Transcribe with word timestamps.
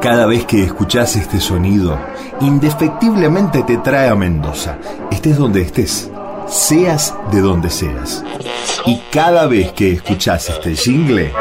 Cada 0.00 0.26
vez 0.26 0.44
que 0.44 0.62
escuchás 0.62 1.16
este 1.16 1.40
sonido, 1.40 1.98
indefectiblemente 2.40 3.64
te 3.64 3.78
trae 3.78 4.08
a 4.08 4.14
Mendoza, 4.14 4.78
estés 5.10 5.36
donde 5.36 5.62
estés, 5.62 6.10
seas 6.46 7.12
de 7.32 7.40
donde 7.40 7.70
seas. 7.70 8.22
Y 8.86 9.02
cada 9.10 9.46
vez 9.46 9.72
que 9.72 9.92
escuchás 9.92 10.48
este 10.48 10.76
jingle, 10.76 11.32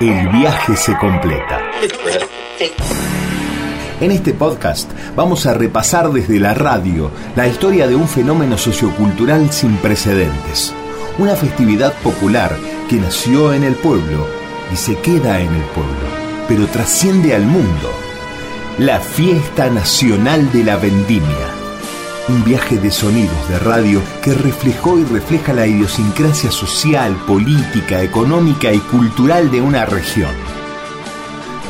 el 0.00 0.28
viaje 0.28 0.76
se 0.76 0.96
completa. 0.96 1.60
En 4.00 4.10
este 4.10 4.32
podcast 4.32 4.90
vamos 5.14 5.44
a 5.44 5.54
repasar 5.54 6.10
desde 6.10 6.40
la 6.40 6.54
radio 6.54 7.10
la 7.36 7.48
historia 7.48 7.86
de 7.86 7.96
un 7.96 8.08
fenómeno 8.08 8.56
sociocultural 8.56 9.52
sin 9.52 9.76
precedentes. 9.76 10.72
Una 11.18 11.34
festividad 11.34 11.94
popular 11.94 12.56
que 12.88 12.94
nació 12.94 13.52
en 13.52 13.64
el 13.64 13.74
pueblo 13.74 14.28
y 14.72 14.76
se 14.76 14.94
queda 14.98 15.40
en 15.40 15.52
el 15.52 15.64
pueblo, 15.64 16.06
pero 16.46 16.68
trasciende 16.68 17.34
al 17.34 17.42
mundo. 17.42 17.90
La 18.78 19.00
Fiesta 19.00 19.68
Nacional 19.68 20.52
de 20.52 20.62
la 20.62 20.76
Vendimia. 20.76 21.48
Un 22.28 22.44
viaje 22.44 22.78
de 22.78 22.92
sonidos 22.92 23.48
de 23.48 23.58
radio 23.58 24.00
que 24.22 24.32
reflejó 24.32 24.96
y 24.96 25.04
refleja 25.06 25.52
la 25.52 25.66
idiosincrasia 25.66 26.52
social, 26.52 27.16
política, 27.26 28.00
económica 28.00 28.72
y 28.72 28.78
cultural 28.78 29.50
de 29.50 29.60
una 29.60 29.86
región. 29.86 30.30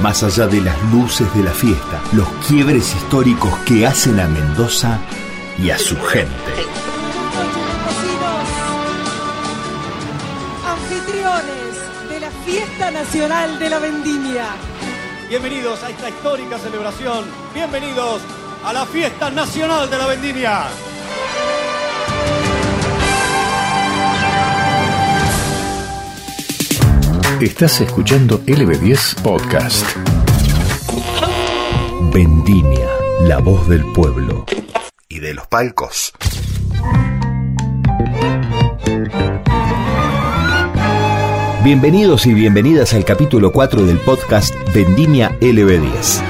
Más 0.03 0.23
allá 0.25 0.47
de 0.47 0.61
las 0.61 0.77
luces 0.93 1.33
de 1.35 1.43
la 1.43 1.53
fiesta, 1.53 2.03
los 2.13 2.29
quiebres 2.47 2.95
históricos 2.95 3.57
que 3.65 3.87
hacen 3.87 4.21
a 4.21 4.29
Mendoza 4.29 4.99
y 5.59 5.71
a 5.71 5.79
su 5.79 5.99
gente. 6.03 6.98
Fiesta 12.49 12.91
Nacional 12.91 13.59
de 13.59 13.69
la 13.69 13.79
Vendimia. 13.79 14.47
Bienvenidos 15.29 15.83
a 15.85 15.91
esta 15.91 16.09
histórica 16.09 16.59
celebración. 16.59 17.27
Bienvenidos 17.53 18.23
a 18.65 18.73
la 18.73 18.87
Fiesta 18.87 19.31
Nacional 19.31 19.91
de 19.91 19.99
la 19.99 20.07
Vendimia. 20.07 20.63
Estás 27.39 27.83
escuchando 27.83 28.39
LB10 28.47 29.21
Podcast. 29.21 29.85
Vendimia, 32.13 32.89
la 33.21 33.39
voz 33.41 33.69
del 33.69 33.85
pueblo 33.93 34.47
y 35.07 35.19
de 35.19 35.35
los 35.35 35.47
palcos. 35.49 36.15
Bienvenidos 41.65 42.25
y 42.27 42.35
bienvenidas 42.35 42.95
al 42.95 43.05
capítulo 43.05 43.51
4 43.51 43.85
del 43.85 43.99
podcast 43.99 44.55
Vendimia 44.73 45.37
LB10. 45.41 46.23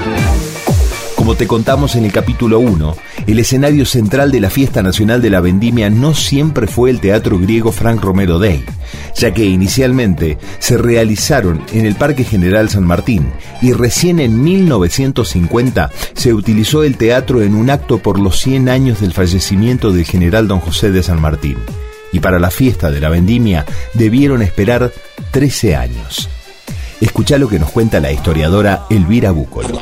Como 1.15 1.35
te 1.35 1.45
contamos 1.45 1.95
en 1.95 2.03
el 2.03 2.11
capítulo 2.11 2.59
1, 2.59 2.95
el 3.27 3.37
escenario 3.37 3.85
central 3.85 4.31
de 4.31 4.39
la 4.39 4.49
fiesta 4.49 4.81
nacional 4.81 5.21
de 5.21 5.29
la 5.29 5.39
vendimia 5.39 5.91
no 5.91 6.15
siempre 6.15 6.65
fue 6.65 6.89
el 6.89 6.99
Teatro 6.99 7.37
Griego 7.37 7.71
Frank 7.71 8.03
Romero 8.03 8.39
Day, 8.39 8.65
ya 9.15 9.31
que 9.31 9.45
inicialmente 9.45 10.39
se 10.57 10.79
realizaron 10.79 11.61
en 11.73 11.85
el 11.85 11.93
Parque 11.93 12.23
General 12.23 12.67
San 12.67 12.83
Martín 12.83 13.31
y 13.61 13.73
recién 13.73 14.19
en 14.19 14.43
1950 14.43 15.91
se 16.15 16.33
utilizó 16.33 16.83
el 16.83 16.97
teatro 16.97 17.43
en 17.43 17.53
un 17.53 17.69
acto 17.69 17.99
por 17.99 18.19
los 18.19 18.39
100 18.39 18.67
años 18.67 18.99
del 18.99 19.13
fallecimiento 19.13 19.91
del 19.91 20.05
general 20.05 20.47
don 20.47 20.59
José 20.59 20.89
de 20.91 21.03
San 21.03 21.21
Martín 21.21 21.57
y 22.11 22.19
para 22.19 22.39
la 22.39 22.49
fiesta 22.49 22.91
de 22.91 22.99
la 22.99 23.09
vendimia 23.09 23.65
debieron 23.93 24.41
esperar 24.41 24.89
13 25.31 25.75
años. 25.75 26.29
Escucha 27.01 27.37
lo 27.37 27.47
que 27.47 27.59
nos 27.59 27.71
cuenta 27.71 27.99
la 27.99 28.11
historiadora 28.11 28.79
Elvira 28.89 29.31
Búcolo. 29.31 29.79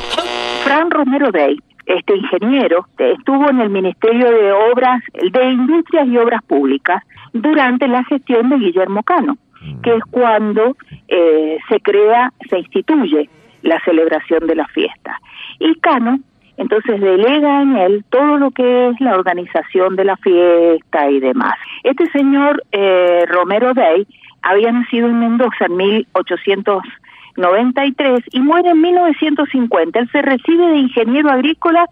Fran 0.64 0.90
Romero 0.90 1.32
Day, 1.32 1.58
este 1.86 2.16
ingeniero, 2.16 2.86
estuvo 2.98 3.50
en 3.50 3.60
el 3.60 3.70
Ministerio 3.70 4.30
de 4.30 4.52
Obras, 4.52 5.02
de 5.14 5.44
Industrias 5.50 6.06
y 6.06 6.18
Obras 6.18 6.42
Públicas 6.44 7.02
durante 7.32 7.88
la 7.88 8.04
gestión 8.04 8.50
de 8.50 8.58
Guillermo 8.58 9.02
Cano, 9.02 9.36
mm. 9.60 9.80
que 9.80 9.96
es 9.96 10.04
cuando 10.10 10.76
eh, 11.08 11.58
se 11.68 11.80
crea, 11.80 12.32
se 12.48 12.58
instituye 12.58 13.28
la 13.62 13.80
celebración 13.84 14.46
de 14.46 14.54
la 14.54 14.66
fiesta. 14.68 15.18
Y 15.58 15.74
Cano 15.80 16.20
entonces 16.58 17.00
delega 17.00 17.62
en 17.62 17.74
él 17.76 18.04
todo 18.10 18.36
lo 18.36 18.50
que 18.50 18.88
es 18.88 19.00
la 19.00 19.14
organización 19.14 19.96
de 19.96 20.04
la 20.04 20.16
fiesta 20.16 21.08
y 21.08 21.20
demás. 21.20 21.54
Este 21.84 22.10
señor 22.10 22.64
eh, 22.72 23.24
Romero 23.28 23.72
Day 23.74 24.04
había 24.42 24.72
nacido 24.72 25.06
en 25.08 25.20
Mendoza 25.20 25.66
en 25.66 25.76
1893 25.76 28.24
y 28.32 28.40
muere 28.40 28.70
en 28.70 28.80
1950. 28.80 30.00
Él 30.00 30.08
se 30.10 30.20
recibe 30.20 30.66
de 30.66 30.78
ingeniero 30.78 31.30
agrícola 31.30 31.86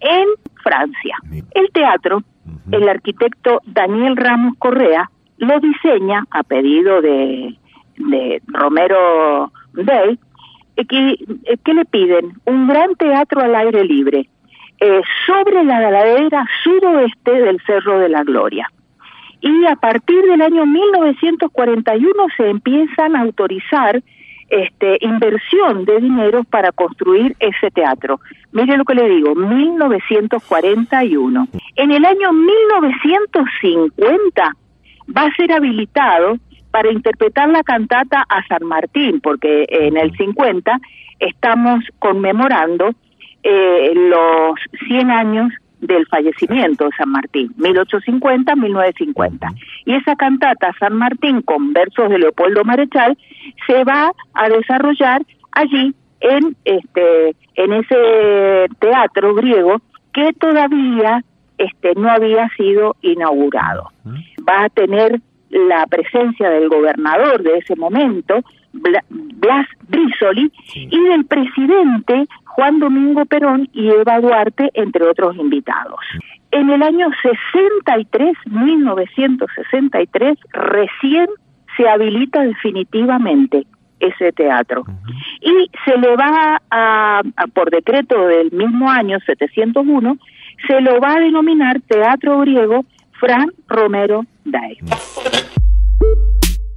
en 0.00 0.28
Francia. 0.62 1.16
El 1.54 1.68
teatro, 1.72 2.22
el 2.70 2.88
arquitecto 2.88 3.60
Daniel 3.66 4.16
Ramos 4.16 4.54
Correa 4.58 5.10
lo 5.38 5.58
diseña 5.58 6.22
a 6.30 6.44
pedido 6.44 7.02
de, 7.02 7.56
de 7.96 8.40
Romero 8.46 9.50
Day 9.72 10.16
eh, 10.76 10.86
eh, 10.88 11.16
¿qué 11.64 11.74
le 11.74 11.84
piden? 11.84 12.32
Un 12.44 12.66
gran 12.66 12.96
teatro 12.96 13.40
al 13.40 13.54
aire 13.54 13.84
libre, 13.84 14.28
eh, 14.80 15.00
sobre 15.26 15.62
la 15.64 15.90
ladera 15.90 16.44
suroeste 16.62 17.30
del 17.30 17.60
Cerro 17.66 17.98
de 17.98 18.08
la 18.08 18.24
Gloria. 18.24 18.70
Y 19.40 19.66
a 19.66 19.76
partir 19.76 20.22
del 20.22 20.42
año 20.42 20.66
1941 20.66 22.26
se 22.36 22.48
empiezan 22.48 23.16
a 23.16 23.22
autorizar 23.22 24.02
este, 24.48 24.98
inversión 25.00 25.84
de 25.84 26.00
dinero 26.00 26.44
para 26.44 26.72
construir 26.72 27.36
ese 27.40 27.70
teatro. 27.70 28.20
Mire 28.52 28.76
lo 28.76 28.84
que 28.84 28.94
le 28.94 29.08
digo, 29.08 29.34
1941. 29.34 31.48
En 31.76 31.90
el 31.90 32.04
año 32.04 32.32
1950 32.32 34.52
va 35.16 35.22
a 35.22 35.34
ser 35.34 35.52
habilitado 35.52 36.36
para 36.72 36.90
interpretar 36.90 37.48
la 37.50 37.62
cantata 37.62 38.24
a 38.28 38.44
San 38.48 38.66
Martín, 38.66 39.20
porque 39.20 39.66
en 39.68 39.96
el 39.96 40.10
50 40.16 40.80
estamos 41.20 41.84
conmemorando 42.00 42.90
eh, 43.44 43.92
los 43.94 44.58
100 44.88 45.10
años 45.10 45.52
del 45.80 46.06
fallecimiento 46.06 46.86
de 46.86 46.90
San 46.96 47.10
Martín, 47.10 47.52
1850-1950. 47.58 49.54
Y 49.84 49.94
esa 49.94 50.16
cantata 50.16 50.72
San 50.78 50.94
Martín 50.94 51.42
con 51.42 51.72
versos 51.72 52.08
de 52.08 52.18
Leopoldo 52.18 52.64
Marechal 52.64 53.18
se 53.66 53.84
va 53.84 54.12
a 54.32 54.48
desarrollar 54.48 55.22
allí 55.52 55.94
en 56.20 56.56
este 56.64 57.36
en 57.56 57.72
ese 57.72 58.66
teatro 58.78 59.34
griego 59.34 59.82
que 60.12 60.32
todavía 60.34 61.22
este 61.58 61.94
no 61.96 62.08
había 62.08 62.48
sido 62.56 62.96
inaugurado. 63.02 63.90
Va 64.48 64.64
a 64.64 64.68
tener 64.68 65.20
la 65.52 65.86
presencia 65.86 66.50
del 66.50 66.68
gobernador 66.68 67.42
de 67.42 67.58
ese 67.58 67.76
momento, 67.76 68.40
Blas 68.72 69.66
Brisoli, 69.88 70.50
y 70.74 71.02
del 71.04 71.26
presidente 71.26 72.26
Juan 72.44 72.80
Domingo 72.80 73.24
Perón 73.26 73.68
y 73.72 73.88
Eva 73.88 74.20
Duarte, 74.20 74.70
entre 74.74 75.04
otros 75.04 75.36
invitados. 75.36 76.00
En 76.50 76.70
el 76.70 76.82
año 76.82 77.08
63, 77.22 78.36
1963, 78.46 80.38
recién 80.52 81.26
se 81.76 81.88
habilita 81.88 82.42
definitivamente 82.42 83.66
ese 84.00 84.32
teatro. 84.32 84.84
Y 85.40 85.70
se 85.84 85.96
le 85.96 86.16
va 86.16 86.60
a, 86.70 87.22
por 87.54 87.70
decreto 87.70 88.26
del 88.26 88.50
mismo 88.52 88.90
año, 88.90 89.18
701, 89.24 90.18
se 90.66 90.80
lo 90.80 91.00
va 91.00 91.14
a 91.14 91.20
denominar 91.20 91.80
Teatro 91.82 92.40
Griego 92.40 92.84
Fran 93.12 93.50
Romero 93.68 94.24
Day. 94.44 94.78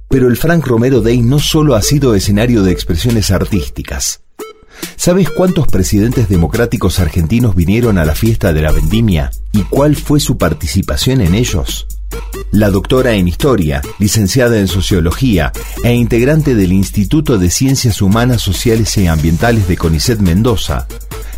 Pero 0.08 0.28
el 0.28 0.36
Frank 0.36 0.66
Romero 0.66 1.00
Day 1.00 1.20
no 1.20 1.38
solo 1.38 1.74
ha 1.74 1.82
sido 1.82 2.14
escenario 2.14 2.62
de 2.62 2.72
expresiones 2.72 3.30
artísticas. 3.30 4.22
¿Sabes 4.96 5.30
cuántos 5.30 5.66
presidentes 5.68 6.28
democráticos 6.28 6.98
argentinos 7.00 7.54
vinieron 7.54 7.98
a 7.98 8.04
la 8.04 8.14
fiesta 8.14 8.52
de 8.52 8.62
la 8.62 8.72
vendimia 8.72 9.30
y 9.52 9.62
cuál 9.62 9.96
fue 9.96 10.20
su 10.20 10.38
participación 10.38 11.20
en 11.20 11.34
ellos? 11.34 11.86
La 12.50 12.70
doctora 12.70 13.14
en 13.14 13.28
Historia, 13.28 13.82
licenciada 13.98 14.58
en 14.58 14.68
Sociología 14.68 15.52
e 15.84 15.94
integrante 15.94 16.54
del 16.54 16.72
Instituto 16.72 17.38
de 17.38 17.50
Ciencias 17.50 18.00
Humanas, 18.00 18.42
Sociales 18.42 18.96
y 18.96 19.06
Ambientales 19.06 19.68
de 19.68 19.76
CONICET 19.76 20.20
Mendoza, 20.20 20.86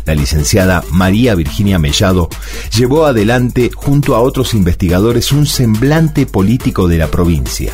la 0.05 0.15
licenciada 0.15 0.83
María 0.91 1.35
Virginia 1.35 1.77
Mellado, 1.77 2.29
llevó 2.75 3.05
adelante 3.05 3.69
junto 3.75 4.15
a 4.15 4.21
otros 4.21 4.53
investigadores 4.53 5.31
un 5.31 5.45
semblante 5.45 6.25
político 6.25 6.87
de 6.87 6.97
la 6.97 7.07
provincia 7.07 7.73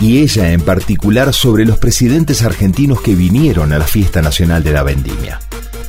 y 0.00 0.18
ella 0.18 0.52
en 0.52 0.60
particular 0.60 1.32
sobre 1.32 1.64
los 1.64 1.78
presidentes 1.78 2.42
argentinos 2.42 3.00
que 3.00 3.14
vinieron 3.14 3.72
a 3.72 3.78
la 3.78 3.86
fiesta 3.86 4.20
nacional 4.20 4.62
de 4.64 4.72
la 4.72 4.82
vendimia. 4.82 5.40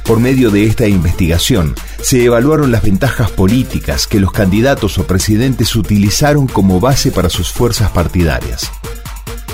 Por 0.04 0.20
medio 0.20 0.52
de 0.52 0.66
esta 0.66 0.86
investigación, 0.88 1.76
se 2.02 2.26
evaluaron 2.26 2.72
las 2.72 2.84
ventajas 2.84 3.32
políticas 3.32 4.06
que 4.06 4.20
los 4.20 4.34
candidatos 4.34 4.98
o 4.98 5.08
presidentes 5.08 5.76
utilizaron 5.78 6.48
como 6.48 6.82
base 6.82 7.10
para 7.12 7.30
sus 7.30 7.52
fuerzas 7.52 7.90
partidarias. 7.92 8.70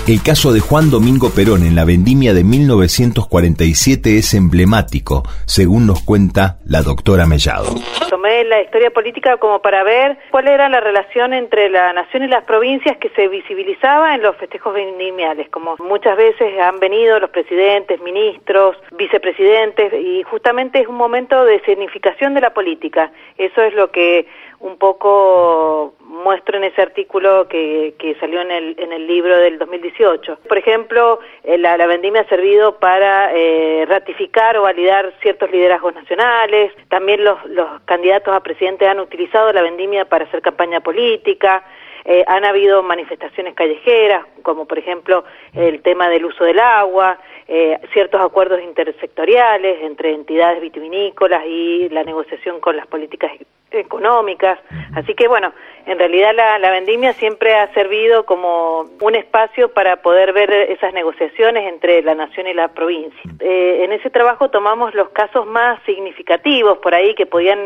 El 0.08 0.22
caso 0.24 0.52
de 0.52 0.60
Juan 0.60 0.90
Domingo 0.90 1.28
Perón 1.28 1.62
en 1.62 1.76
la 1.76 1.84
vendimia 1.84 2.32
de 2.32 2.42
1947 2.42 4.16
es 4.16 4.32
emblemático, 4.34 5.22
según 5.46 5.86
nos 5.86 6.02
cuenta 6.02 6.56
la 6.64 6.80
doctora 6.80 7.26
Mellado. 7.26 7.76
Tomé 8.08 8.42
la 8.44 8.62
historia 8.62 8.90
política 8.90 9.36
como 9.36 9.60
para 9.60 9.84
ver 9.84 10.18
cuál 10.30 10.48
era 10.48 10.68
la 10.70 10.80
relación 10.80 11.34
entre 11.34 11.68
la 11.68 11.92
nación 11.92 12.24
y 12.24 12.28
las 12.28 12.44
provincias 12.44 12.96
que 12.96 13.10
se 13.10 13.28
visibilizaba 13.28 14.14
en 14.14 14.22
los 14.22 14.36
festejos 14.36 14.74
vendimiales, 14.74 15.48
como 15.50 15.76
muchas 15.78 16.16
veces 16.16 16.58
han 16.58 16.80
venido 16.80 17.20
los 17.20 17.30
presidentes, 17.30 18.00
ministros, 18.00 18.76
vicepresidentes, 18.96 19.92
y 19.92 20.22
justamente 20.24 20.80
es 20.80 20.88
un 20.88 20.96
momento 20.96 21.44
de 21.44 21.60
significación 21.60 22.34
de 22.34 22.40
la 22.40 22.50
política. 22.50 23.12
Eso 23.36 23.62
es 23.62 23.74
lo 23.74 23.90
que 23.92 24.26
un 24.60 24.76
poco 24.76 25.94
muestro 26.10 26.58
en 26.58 26.64
ese 26.64 26.82
artículo 26.82 27.46
que, 27.48 27.94
que 27.98 28.16
salió 28.16 28.40
en 28.40 28.50
el, 28.50 28.74
en 28.78 28.92
el 28.92 29.06
libro 29.06 29.38
del 29.38 29.58
2018. 29.58 30.40
Por 30.48 30.58
ejemplo, 30.58 31.20
eh, 31.44 31.56
la, 31.56 31.76
vendimia 31.86 32.22
ha 32.22 32.28
servido 32.28 32.78
para 32.78 33.32
eh, 33.32 33.86
ratificar 33.88 34.56
o 34.56 34.62
validar 34.62 35.14
ciertos 35.22 35.50
liderazgos 35.50 35.94
nacionales, 35.94 36.72
también 36.88 37.24
los, 37.24 37.44
los 37.46 37.80
candidatos 37.84 38.34
a 38.34 38.40
presidente 38.40 38.88
han 38.88 39.00
utilizado 39.00 39.52
la 39.52 39.62
vendimia 39.62 40.04
para 40.04 40.24
hacer 40.24 40.42
campaña 40.42 40.80
política, 40.80 41.64
eh, 42.04 42.24
han 42.26 42.44
habido 42.44 42.82
manifestaciones 42.82 43.54
callejeras, 43.54 44.24
como 44.42 44.66
por 44.66 44.78
ejemplo 44.78 45.24
el 45.54 45.82
tema 45.82 46.08
del 46.08 46.24
uso 46.24 46.44
del 46.44 46.58
agua, 46.58 47.18
eh, 47.46 47.78
ciertos 47.92 48.20
acuerdos 48.20 48.60
intersectoriales 48.62 49.82
entre 49.82 50.14
entidades 50.14 50.60
vitivinícolas 50.60 51.44
y 51.46 51.88
la 51.90 52.04
negociación 52.04 52.60
con 52.60 52.76
las 52.76 52.86
políticas 52.86 53.32
económicas. 53.70 54.58
Así 54.94 55.14
que 55.14 55.28
bueno, 55.28 55.52
en 55.86 55.98
realidad 55.98 56.32
la, 56.34 56.70
vendimia 56.70 57.12
siempre 57.14 57.54
ha 57.54 57.72
servido 57.72 58.24
como 58.24 58.86
un 59.00 59.14
espacio 59.14 59.72
para 59.72 60.02
poder 60.02 60.32
ver 60.32 60.50
esas 60.52 60.92
negociaciones 60.92 61.72
entre 61.72 62.02
la 62.02 62.14
nación 62.14 62.46
y 62.46 62.54
la 62.54 62.68
provincia. 62.68 63.20
Eh, 63.40 63.80
en 63.84 63.92
ese 63.92 64.10
trabajo 64.10 64.50
tomamos 64.50 64.94
los 64.94 65.10
casos 65.10 65.46
más 65.46 65.82
significativos 65.84 66.78
por 66.78 66.94
ahí 66.94 67.14
que 67.14 67.26
podían 67.26 67.58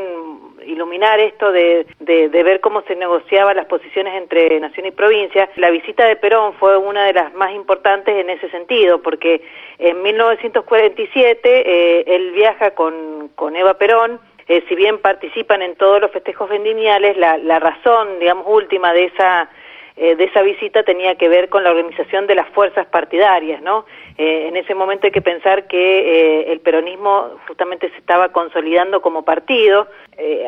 iluminar 0.67 1.21
esto 1.21 1.53
de, 1.53 1.87
de, 2.01 2.43
ver 2.43 2.61
cómo 2.61 2.83
se 2.83 2.97
negociaban 2.97 3.57
las 3.57 3.67
posiciones 3.67 4.15
entre 4.15 4.59
nación 4.61 4.87
y 4.87 4.91
provincia. 4.91 5.51
La 5.57 5.71
visita 5.71 6.07
de 6.07 6.17
Perón 6.17 6.55
fue 6.55 6.77
una 6.77 7.05
de 7.05 7.13
las 7.13 7.35
más 7.35 7.53
importantes 7.53 8.15
en 8.17 8.31
ese 8.31 8.49
sentido, 8.51 9.03
porque 9.03 9.43
en 9.79 10.03
1947 10.03 11.41
eh, 11.45 12.05
él 12.07 12.33
viaja 12.33 12.71
con, 12.73 13.29
con 13.35 13.57
Eva 13.57 13.75
Perón, 13.75 14.21
eh, 14.49 14.65
si 14.69 14.75
bien 14.75 14.99
participan 14.99 15.63
en 15.63 15.77
todos 15.77 16.01
los 16.01 16.11
festejos 16.11 16.49
vendimiales, 16.49 17.17
la, 17.17 17.39
la 17.39 17.59
razón, 17.59 18.19
digamos, 18.19 18.45
última 18.49 18.93
de 18.93 19.05
esa 19.05 19.49
eh, 19.97 20.17
de 20.17 20.25
esa 20.25 20.43
visita 20.43 20.83
tenía 20.83 21.15
que 21.15 21.29
ver 21.29 21.49
con 21.49 21.63
la 21.63 21.71
organización 21.71 22.27
de 22.27 22.35
las 22.35 22.49
fuerzas 22.49 22.85
partidarias, 22.87 23.63
¿no? 23.63 23.85
Eh, 24.19 24.49
en 24.49 24.57
ese 24.57 24.75
momento 24.75 25.07
hay 25.07 25.13
que 25.13 25.23
pensar 25.23 25.69
que 25.69 25.79
eh, 26.01 26.53
el 26.53 26.59
peronismo 26.59 27.37
justamente 27.47 27.89
se 27.91 27.99
estaba 27.99 28.31
consolidando 28.31 29.01
como 29.01 29.23
partido, 29.23 29.87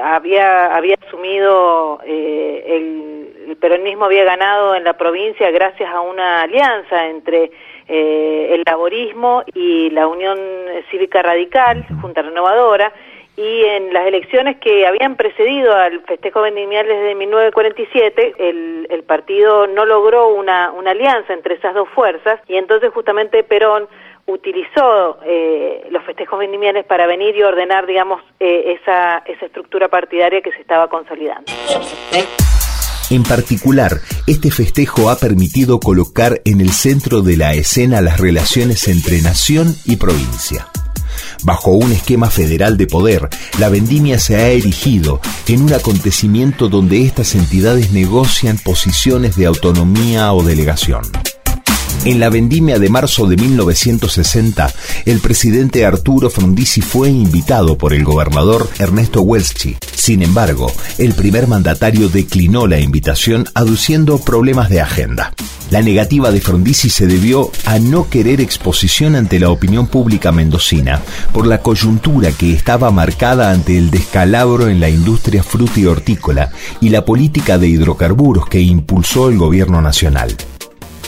había 0.03 0.75
había 0.75 0.97
asumido 1.07 2.01
el, 2.05 3.33
el, 3.49 3.57
peronismo 3.57 4.05
había 4.05 4.25
ganado 4.25 4.77
en 4.77 4.85
la 4.85 4.97
provincia 4.97 5.51
gracias 5.51 5.93
a 5.93 6.01
una 6.01 6.43
alianza 6.43 7.09
entre 7.09 7.51
el 7.89 8.63
laborismo 8.65 9.43
y 9.55 9.91
la 9.91 10.07
Unión 10.07 10.39
Cívica 10.91 11.23
Radical, 11.23 11.85
Junta 12.01 12.23
Renovadora, 12.23 12.93
y 13.37 13.65
en 13.65 13.93
las 13.93 14.07
elecciones 14.07 14.57
que 14.59 14.87
habían 14.87 15.17
precedido 15.17 15.75
al 15.75 16.01
festejo 16.03 16.41
vendimial 16.41 16.87
desde 16.87 17.15
1947, 17.15 18.35
el, 18.39 18.87
el 18.91 19.03
partido 19.03 19.67
no 19.67 19.85
logró 19.85 20.29
una, 20.29 20.73
una 20.73 20.93
alianza 20.93 21.35
entre 21.35 21.57
esas 21.57 21.75
dos 21.75 21.89
fuerzas 21.91 22.41
y 22.49 22.57
entonces 22.57 22.91
justamente 22.93 23.45
Perón 23.45 23.89
utilizó 24.27 25.19
eh, 25.25 25.87
los 25.91 26.03
festejos 26.05 26.39
vendimiales 26.39 26.85
para 26.85 27.07
venir 27.07 27.37
y 27.37 27.43
ordenar, 27.43 27.87
digamos, 27.87 28.23
eh, 28.41 28.79
esa, 28.81 29.19
esa 29.19 29.47
estructura 29.47 29.89
partidaria 29.89 30.41
que 30.41 30.51
se 30.53 30.61
estaba 30.61 30.89
consolidando. 30.89 31.53
En 33.11 33.23
particular, 33.23 33.93
este 34.27 34.51
festejo 34.51 35.11
ha 35.11 35.17
permitido 35.17 35.79
colocar 35.79 36.41
en 36.45 36.61
el 36.61 36.71
centro 36.71 37.23
de 37.23 37.37
la 37.37 37.55
escena 37.55 38.01
las 38.01 38.19
relaciones 38.19 38.89
entre 38.89 39.23
nación 39.23 39.69
y 39.85 39.97
provincia. 39.97 40.67
Bajo 41.43 41.73
un 41.73 41.93
esquema 41.93 42.31
federal 42.31 42.77
de 42.77 42.87
poder, 42.87 43.29
la 43.59 43.69
vendimia 43.69 44.19
se 44.19 44.37
ha 44.37 44.49
erigido 44.49 45.21
en 45.47 45.63
un 45.63 45.73
acontecimiento 45.73 46.69
donde 46.69 47.05
estas 47.05 47.35
entidades 47.35 47.93
negocian 47.93 48.59
posiciones 48.59 49.37
de 49.37 49.47
autonomía 49.47 50.33
o 50.33 50.43
delegación. 50.43 51.03
En 52.05 52.21
la 52.21 52.31
vendimia 52.31 52.79
de 52.79 52.89
marzo 52.89 53.27
de 53.27 53.37
1960, 53.37 54.73
el 55.07 55.19
presidente 55.19 55.85
Arturo 55.85 56.31
Frondizi 56.31 56.81
fue 56.81 57.11
invitado 57.11 57.77
por 57.77 57.93
el 57.93 58.05
gobernador 58.05 58.71
Ernesto 58.79 59.23
Welski. 59.23 59.77
Sin 59.93 60.23
embargo, 60.23 60.73
el 60.99 61.15
primer 61.15 61.49
mandatario 61.49 62.09
declinó 62.09 62.69
la 62.69 62.79
invitación 62.79 63.47
aduciendo 63.55 64.19
problemas 64.19 64.69
de 64.71 64.81
agenda. 64.81 65.33
La 65.71 65.83
negativa 65.83 66.31
de 66.31 66.41
Frondizi 66.41 66.91
se 66.91 67.09
debió 67.09 67.51
a 67.65 67.81
no 67.81 68.09
querer 68.09 68.41
exposición 68.41 69.17
ante 69.17 69.41
la 69.41 69.51
opinión 69.51 69.89
pública 69.89 70.31
mendocina 70.31 71.03
por 71.33 71.47
la 71.47 71.59
coyuntura 71.59 72.31
que 72.31 72.53
estaba 72.53 72.93
marcada 72.93 73.51
ante 73.51 73.77
el 73.77 73.91
descalabro 73.91 74.69
en 74.69 74.79
la 74.79 74.89
industria 74.89 75.43
hortícola 75.89 76.51
y 76.81 76.91
la 76.91 77.05
política 77.05 77.59
de 77.59 77.69
hidrocarburos 77.69 78.49
que 78.49 78.61
impulsó 78.61 79.29
el 79.29 79.39
gobierno 79.39 79.83
nacional. 79.83 80.37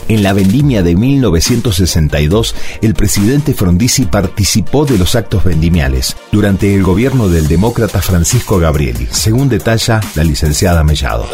En 0.09 0.23
la 0.23 0.33
vendimia 0.33 0.83
de 0.83 0.97
1962, 0.97 2.81
el 2.81 2.95
presidente 2.95 3.53
Frondizi 3.53 4.07
participó 4.07 4.87
de 4.87 4.97
los 4.97 5.15
actos 5.15 5.45
vendimiales 5.45 6.17
durante 6.33 6.73
el 6.75 6.83
gobierno 6.83 7.29
del 7.29 7.47
demócrata 7.47 8.01
Francisco 8.01 8.59
Gabrieli, 8.59 9.05
según 9.13 9.51
detalla 9.51 10.01
la 10.17 10.25
licenciada 10.25 10.83
Mellado. 10.83 11.25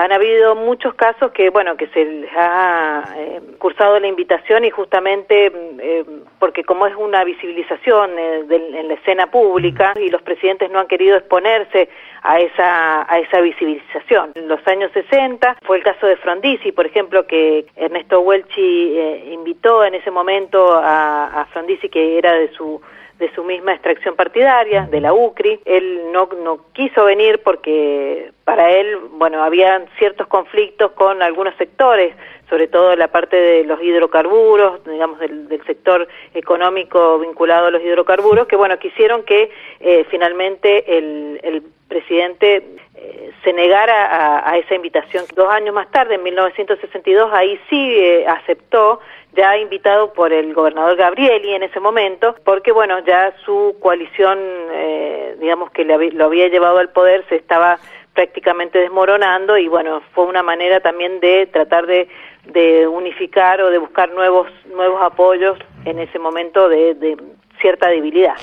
Han 0.00 0.10
habido 0.10 0.56
muchos 0.56 0.94
casos 0.94 1.30
que, 1.30 1.50
bueno, 1.50 1.76
que 1.76 1.86
se 1.94 2.04
les 2.04 2.30
ha 2.36 3.04
eh, 3.16 3.40
cursado 3.56 4.00
la 4.00 4.08
invitación 4.08 4.64
y 4.64 4.70
justamente 4.70 5.52
eh, 5.78 6.04
porque 6.40 6.64
como 6.64 6.88
es 6.88 6.96
una 6.96 7.22
visibilización 7.22 8.18
eh, 8.18 8.42
en 8.50 8.88
la 8.88 8.94
escena 8.94 9.30
pública 9.30 9.94
y 9.94 10.08
los 10.08 10.22
presidentes 10.22 10.72
no 10.72 10.80
han 10.80 10.88
querido 10.88 11.16
exponerse 11.16 11.88
a 12.22 12.40
esa, 12.40 13.12
a 13.12 13.18
esa 13.18 13.40
visibilización. 13.40 14.32
En 14.34 14.48
los 14.48 14.66
años 14.66 14.90
60 14.92 15.58
fue 15.62 15.78
el 15.78 15.82
caso 15.82 16.06
de 16.06 16.16
Frondizi, 16.16 16.72
por 16.72 16.86
ejemplo, 16.86 17.26
que 17.26 17.66
Ernesto 17.76 18.20
Welchi 18.20 18.98
eh, 18.98 19.30
invitó 19.32 19.84
en 19.84 19.94
ese 19.94 20.10
momento 20.10 20.74
a, 20.74 21.42
a 21.42 21.46
Frondizi, 21.46 21.88
que 21.88 22.18
era 22.18 22.32
de 22.32 22.50
su 22.52 22.80
de 23.18 23.32
su 23.34 23.42
misma 23.42 23.72
extracción 23.72 24.14
partidaria, 24.14 24.86
de 24.90 25.00
la 25.00 25.12
UCRI. 25.12 25.60
Él 25.64 26.12
no, 26.12 26.28
no 26.42 26.60
quiso 26.72 27.04
venir 27.04 27.40
porque 27.42 28.30
para 28.44 28.70
él, 28.70 28.96
bueno, 29.12 29.42
había 29.42 29.84
ciertos 29.98 30.26
conflictos 30.28 30.92
con 30.92 31.20
algunos 31.22 31.54
sectores, 31.56 32.14
sobre 32.48 32.68
todo 32.68 32.94
la 32.96 33.08
parte 33.08 33.36
de 33.36 33.64
los 33.64 33.82
hidrocarburos, 33.82 34.84
digamos, 34.84 35.18
del, 35.18 35.48
del 35.48 35.62
sector 35.64 36.08
económico 36.34 37.18
vinculado 37.18 37.66
a 37.66 37.70
los 37.70 37.82
hidrocarburos, 37.82 38.46
que, 38.46 38.56
bueno, 38.56 38.78
quisieron 38.78 39.24
que 39.24 39.50
eh, 39.80 40.06
finalmente 40.10 40.96
el, 40.96 41.40
el 41.42 41.62
presidente 41.88 42.62
eh, 43.00 43.30
se 43.44 43.52
negara 43.52 44.06
a, 44.06 44.50
a, 44.50 44.58
esa 44.58 44.74
invitación. 44.74 45.24
Dos 45.34 45.48
años 45.50 45.74
más 45.74 45.88
tarde, 45.90 46.16
en 46.16 46.22
1962, 46.24 47.30
ahí 47.32 47.58
sí 47.70 47.94
eh, 47.96 48.26
aceptó, 48.26 49.00
ya 49.34 49.56
invitado 49.56 50.12
por 50.12 50.32
el 50.32 50.52
gobernador 50.52 50.96
Gabrieli 50.96 51.54
en 51.54 51.62
ese 51.62 51.78
momento, 51.78 52.34
porque 52.44 52.72
bueno, 52.72 52.98
ya 53.00 53.32
su 53.44 53.76
coalición, 53.80 54.38
eh, 54.72 55.36
digamos 55.38 55.70
que 55.70 55.84
le, 55.84 56.10
lo 56.10 56.24
había 56.24 56.48
llevado 56.48 56.78
al 56.78 56.88
poder, 56.90 57.24
se 57.28 57.36
estaba 57.36 57.78
prácticamente 58.14 58.80
desmoronando 58.80 59.56
y 59.56 59.68
bueno, 59.68 60.02
fue 60.12 60.24
una 60.24 60.42
manera 60.42 60.80
también 60.80 61.20
de 61.20 61.46
tratar 61.46 61.86
de, 61.86 62.08
de 62.46 62.88
unificar 62.88 63.60
o 63.60 63.70
de 63.70 63.78
buscar 63.78 64.10
nuevos, 64.10 64.48
nuevos 64.74 65.00
apoyos 65.02 65.56
en 65.84 66.00
ese 66.00 66.18
momento 66.18 66.68
de, 66.68 66.94
de 66.94 67.16
cierta 67.60 67.88
debilidad. 67.88 68.34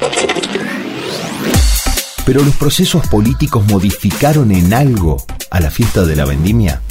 Pero 2.25 2.43
los 2.43 2.55
procesos 2.55 3.07
políticos 3.07 3.65
modificaron 3.67 4.51
en 4.51 4.73
algo 4.73 5.23
a 5.51 5.59
la 5.59 5.69
fiesta 5.69 6.05
de 6.05 6.15
la 6.15 6.25
vendimia. 6.25 6.81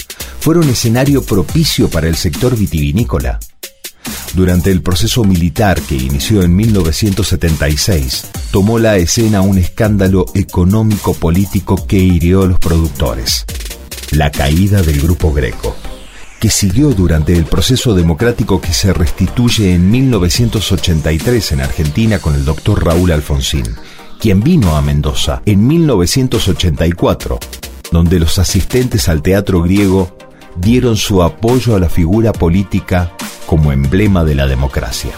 Fueron 0.40 0.68
escenario 0.68 1.22
propicio 1.22 1.90
para 1.90 2.08
el 2.08 2.16
sector 2.16 2.56
vitivinícola. 2.56 3.40
Durante 4.34 4.70
el 4.70 4.82
proceso 4.82 5.24
militar 5.24 5.80
que 5.80 5.94
inició 5.94 6.42
en 6.42 6.54
1976, 6.54 8.26
tomó 8.50 8.78
la 8.78 8.96
escena 8.96 9.42
un 9.42 9.58
escándalo 9.58 10.26
económico-político 10.34 11.86
que 11.86 11.98
hirió 11.98 12.42
a 12.42 12.46
los 12.46 12.58
productores. 12.58 13.44
La 14.10 14.30
caída 14.30 14.82
del 14.82 15.00
grupo 15.00 15.32
Greco 15.32 15.76
que 16.44 16.50
siguió 16.50 16.90
durante 16.90 17.32
el 17.32 17.46
proceso 17.46 17.94
democrático 17.94 18.60
que 18.60 18.74
se 18.74 18.92
restituye 18.92 19.72
en 19.72 19.90
1983 19.90 21.52
en 21.52 21.62
Argentina 21.62 22.18
con 22.18 22.34
el 22.34 22.44
doctor 22.44 22.84
Raúl 22.84 23.12
Alfonsín, 23.12 23.64
quien 24.18 24.42
vino 24.42 24.76
a 24.76 24.82
Mendoza 24.82 25.42
en 25.46 25.66
1984, 25.66 27.38
donde 27.90 28.18
los 28.18 28.38
asistentes 28.38 29.08
al 29.08 29.22
teatro 29.22 29.62
griego 29.62 30.16
dieron 30.56 30.96
su 30.96 31.22
apoyo 31.22 31.76
a 31.76 31.80
la 31.80 31.88
figura 31.88 32.32
política 32.32 33.12
como 33.46 33.72
emblema 33.72 34.24
de 34.24 34.34
la 34.34 34.46
democracia. 34.46 35.10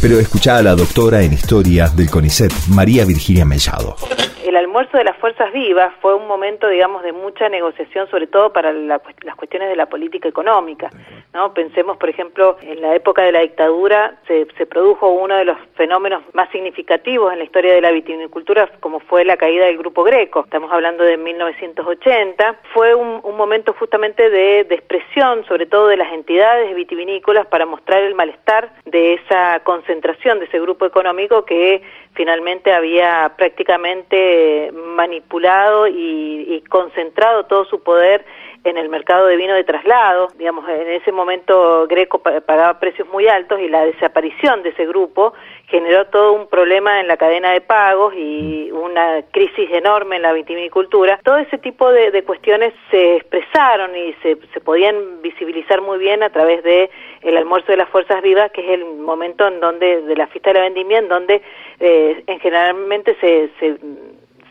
Pero 0.00 0.18
escuchá 0.18 0.58
a 0.58 0.62
la 0.62 0.74
doctora 0.74 1.22
en 1.22 1.32
historia 1.32 1.88
del 1.88 2.10
CONICET, 2.10 2.52
María 2.68 3.04
Virginia 3.04 3.44
Mellado 3.44 3.96
el 4.44 4.56
almuerzo 4.56 4.96
de 4.96 5.04
las 5.04 5.16
fuerzas 5.16 5.52
vivas 5.52 5.92
fue 6.00 6.14
un 6.14 6.26
momento, 6.26 6.68
digamos, 6.68 7.02
de 7.02 7.12
mucha 7.12 7.48
negociación, 7.48 8.08
sobre 8.10 8.26
todo 8.26 8.52
para 8.52 8.72
las 8.72 9.00
cuestiones 9.36 9.68
de 9.68 9.76
la 9.76 9.86
política 9.86 10.28
económica. 10.28 10.90
¿no? 11.32 11.52
Pensemos, 11.54 11.96
por 11.96 12.08
ejemplo, 12.08 12.56
en 12.62 12.80
la 12.80 12.94
época 12.94 13.22
de 13.22 13.32
la 13.32 13.40
dictadura 13.40 14.16
se, 14.26 14.46
produjo 14.66 15.08
uno 15.08 15.36
de 15.36 15.44
los 15.44 15.58
fenómenos 15.74 16.22
más 16.32 16.48
significativos 16.50 17.32
en 17.32 17.38
la 17.38 17.44
historia 17.44 17.74
de 17.74 17.80
la 17.80 17.90
vitivinicultura, 17.90 18.70
como 18.80 19.00
fue 19.00 19.24
la 19.24 19.36
caída 19.36 19.66
del 19.66 19.78
Grupo 19.78 20.04
Greco. 20.04 20.42
Estamos 20.44 20.70
hablando 20.72 21.02
de 21.04 21.16
1980. 21.16 22.56
Fue 22.72 22.94
un, 22.94 23.20
momento 23.40 23.72
justamente 23.72 24.28
de, 24.28 24.64
de 24.64 24.74
expresión, 24.74 25.46
sobre 25.46 25.64
todo 25.64 25.88
de 25.88 25.96
las 25.96 26.12
entidades 26.12 26.74
vitivinícolas, 26.74 27.46
para 27.46 27.64
mostrar 27.64 28.02
el 28.02 28.14
malestar 28.14 28.70
de 28.84 29.14
esa 29.14 29.60
concentración 29.64 30.38
de 30.38 30.44
ese 30.44 30.60
grupo 30.60 30.84
económico 30.84 31.44
que 31.46 31.82
finalmente 32.14 32.72
había 32.72 33.32
prácticamente 33.36 34.29
manipulado 34.72 35.86
y, 35.86 36.62
concentrado 36.68 37.44
todo 37.44 37.64
su 37.64 37.82
poder 37.82 38.24
en 38.62 38.76
el 38.76 38.88
mercado 38.90 39.26
de 39.26 39.36
vino 39.36 39.54
de 39.54 39.64
traslado. 39.64 40.28
Digamos, 40.36 40.68
en 40.68 40.88
ese 40.88 41.12
momento 41.12 41.86
Greco 41.88 42.18
pagaba 42.18 42.78
precios 42.78 43.08
muy 43.08 43.26
altos 43.26 43.58
y 43.60 43.68
la 43.68 43.84
desaparición 43.86 44.62
de 44.62 44.70
ese 44.70 44.86
grupo 44.86 45.32
generó 45.70 46.06
todo 46.06 46.32
un 46.32 46.48
problema 46.48 47.00
en 47.00 47.06
la 47.06 47.16
cadena 47.16 47.52
de 47.52 47.60
pagos 47.60 48.12
y 48.14 48.70
una 48.72 49.22
crisis 49.30 49.70
enorme 49.70 50.16
en 50.16 50.22
la 50.22 50.32
vitivinicultura. 50.32 51.20
Todo 51.22 51.38
ese 51.38 51.58
tipo 51.58 51.90
de, 51.90 52.22
cuestiones 52.24 52.74
se 52.90 53.16
expresaron 53.16 53.96
y 53.96 54.12
se, 54.22 54.36
se, 54.52 54.60
podían 54.60 55.22
visibilizar 55.22 55.80
muy 55.80 55.98
bien 55.98 56.22
a 56.22 56.30
través 56.30 56.62
de 56.64 56.90
el 57.22 57.36
almuerzo 57.36 57.72
de 57.72 57.78
las 57.78 57.88
fuerzas 57.88 58.20
vivas, 58.22 58.50
que 58.50 58.62
es 58.62 58.70
el 58.80 58.84
momento 58.84 59.46
en 59.46 59.60
donde 59.60 60.02
de 60.02 60.16
la 60.16 60.26
fiesta 60.26 60.50
de 60.50 60.58
la 60.58 60.64
vendimia, 60.64 60.98
en 60.98 61.08
donde 61.08 61.40
eh, 61.78 62.22
en 62.26 62.40
generalmente 62.40 63.16
se, 63.20 63.50
se 63.58 63.76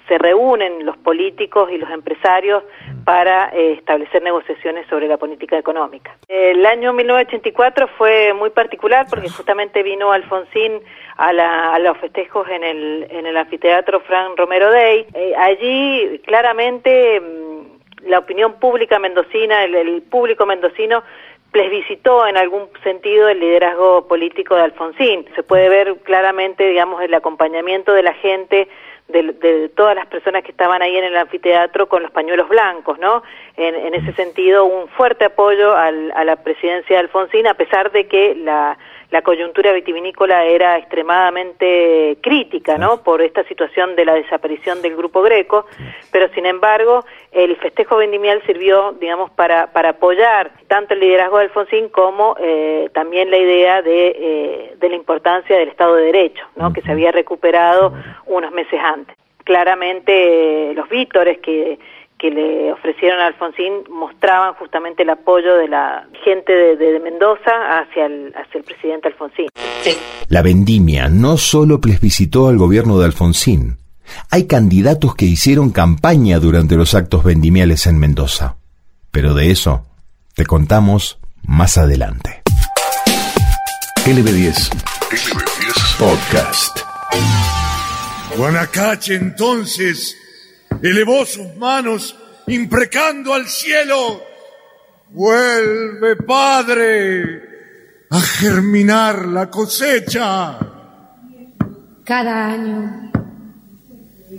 se 0.09 0.17
reúnen 0.17 0.85
los 0.85 0.97
políticos 0.97 1.71
y 1.71 1.77
los 1.77 1.89
empresarios 1.89 2.63
para 3.05 3.49
eh, 3.49 3.73
establecer 3.73 4.21
negociaciones 4.21 4.85
sobre 4.87 5.07
la 5.07 5.17
política 5.17 5.57
económica. 5.57 6.17
El 6.27 6.65
año 6.65 6.91
1984 6.91 7.87
fue 7.97 8.33
muy 8.33 8.49
particular 8.49 9.05
porque 9.09 9.29
justamente 9.29 9.83
vino 9.83 10.11
Alfonsín 10.11 10.81
a, 11.15 11.31
la, 11.31 11.73
a 11.73 11.79
los 11.79 11.97
festejos 11.99 12.47
en 12.49 12.63
el, 12.63 13.07
en 13.09 13.25
el 13.27 13.37
anfiteatro 13.37 14.01
Fran 14.01 14.35
Romero 14.35 14.71
Day. 14.71 15.05
Eh, 15.13 15.33
allí 15.37 16.19
claramente 16.25 17.21
mm, 17.21 18.07
la 18.09 18.19
opinión 18.19 18.59
pública 18.59 18.99
mendocina, 18.99 19.63
el, 19.63 19.75
el 19.75 20.01
público 20.01 20.45
mendocino 20.45 21.03
plebiscitó 21.51 22.27
en 22.27 22.37
algún 22.37 22.69
sentido 22.83 23.27
el 23.29 23.39
liderazgo 23.39 24.07
político 24.07 24.55
de 24.55 24.63
Alfonsín. 24.63 25.25
Se 25.35 25.43
puede 25.43 25.69
ver 25.69 25.95
claramente, 26.03 26.67
digamos, 26.67 27.01
el 27.01 27.13
acompañamiento 27.13 27.93
de 27.93 28.03
la 28.03 28.13
gente 28.13 28.67
de, 29.07 29.71
todas 29.75 29.95
las 29.95 30.05
personas 30.05 30.43
que 30.43 30.51
estaban 30.51 30.83
ahí 30.83 30.95
en 30.95 31.03
el 31.03 31.17
anfiteatro 31.17 31.89
con 31.89 32.03
los 32.03 32.11
pañuelos 32.11 32.47
blancos, 32.47 32.99
¿no? 32.99 33.23
En, 33.57 33.95
ese 33.95 34.13
sentido, 34.13 34.65
un 34.65 34.87
fuerte 34.89 35.25
apoyo 35.25 35.75
a 35.75 35.91
la 35.91 36.35
presidencia 36.43 36.95
de 36.95 37.01
Alfonsín, 37.01 37.47
a 37.47 37.55
pesar 37.55 37.91
de 37.91 38.07
que 38.07 38.35
la, 38.35 38.77
la 39.11 39.23
coyuntura 39.23 39.73
vitivinícola 39.73 40.45
era 40.45 40.77
extremadamente 40.77 42.17
crítica, 42.21 42.77
¿no? 42.77 43.01
Por 43.01 43.21
esta 43.21 43.43
situación 43.45 43.95
de 43.95 44.05
la 44.05 44.13
desaparición 44.13 44.81
del 44.81 44.95
grupo 44.95 45.21
Greco, 45.23 45.65
pero 46.11 46.29
sin 46.35 46.45
embargo, 46.45 47.05
el 47.31 47.55
festejo 47.57 47.97
vendimial 47.97 48.41
sirvió, 48.45 48.91
digamos, 48.99 49.31
para, 49.31 49.71
para 49.71 49.89
apoyar 49.89 50.51
tanto 50.67 50.93
el 50.93 50.99
liderazgo 50.99 51.37
de 51.37 51.45
Alfonsín 51.45 51.89
como 51.89 52.35
eh, 52.39 52.89
también 52.93 53.31
la 53.31 53.37
idea 53.37 53.81
de, 53.81 54.15
eh, 54.15 54.75
de 54.77 54.89
la 54.89 54.95
importancia 54.95 55.57
del 55.57 55.69
Estado 55.69 55.95
de 55.95 56.05
Derecho, 56.05 56.45
¿no? 56.55 56.71
Que 56.71 56.81
se 56.81 56.91
había 56.91 57.11
recuperado 57.11 57.93
unos 58.27 58.51
meses 58.51 58.79
antes. 58.83 59.15
Claramente, 59.43 60.73
los 60.75 60.87
vítores 60.87 61.39
que 61.39 61.79
que 62.19 62.29
le 62.29 62.71
ofrecieron 62.73 63.19
a 63.19 63.27
Alfonsín 63.27 63.85
mostraban 63.89 64.53
justamente 64.55 65.03
el 65.03 65.09
apoyo 65.09 65.55
de 65.55 65.69
la 65.69 66.07
gente 66.23 66.53
de, 66.53 66.99
Mendoza 66.99 67.79
hacia 67.79 68.05
el, 68.05 68.33
hacia 68.35 68.59
el 68.59 68.63
presidente 68.63 69.07
Alfonsín. 69.07 69.47
La 70.27 70.41
vendimia 70.41 71.07
no 71.07 71.37
solo 71.37 71.79
plebiscitó 71.79 72.49
al 72.49 72.57
gobierno 72.57 72.99
de 72.99 73.05
Alfonsín, 73.05 73.77
hay 74.29 74.47
candidatos 74.47 75.15
que 75.15 75.25
hicieron 75.25 75.71
campaña 75.71 76.39
durante 76.39 76.75
los 76.75 76.93
actos 76.93 77.23
vendimiales 77.23 77.87
en 77.87 77.99
Mendoza. 77.99 78.57
Pero 79.11 79.33
de 79.33 79.51
eso 79.51 79.85
te 80.35 80.45
contamos 80.45 81.19
más 81.43 81.77
adelante. 81.77 82.41
LB10. 84.05 84.71
LB10 85.09 85.97
Podcast. 85.97 86.79
Guanacache 88.37 89.15
entonces 89.15 90.15
elevó 90.81 91.25
sus 91.25 91.55
manos 91.55 92.15
imprecando 92.47 93.33
al 93.33 93.47
cielo, 93.47 94.21
vuelve 95.11 96.15
Padre 96.15 97.49
a 98.09 98.19
germinar 98.19 99.27
la 99.27 99.49
cosecha. 99.49 100.57
Cada 102.03 102.47
año, 102.47 103.11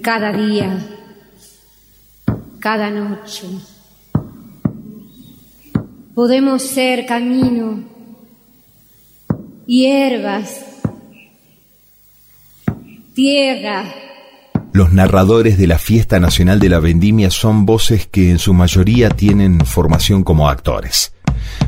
cada 0.03 0.33
día, 0.33 0.79
cada 2.59 2.91
noche, 2.91 3.47
podemos 6.15 6.63
ser 6.63 7.07
camino, 7.07 7.85
hierbas, 9.67 10.65
tierra, 13.15 13.85
los 14.73 14.93
narradores 14.93 15.59
de 15.59 15.67
la 15.67 15.79
Fiesta 15.79 16.21
Nacional 16.21 16.61
de 16.61 16.69
la 16.69 16.81
Vendimia 16.81 17.31
son 17.31 17.67
voces 17.67 18.07
que 18.07 18.31
en 18.31 18.39
su 18.39 18.55
mayoría 18.55 19.11
tienen 19.11 19.61
formación 19.67 20.23
como 20.23 20.49
actores. 20.49 21.13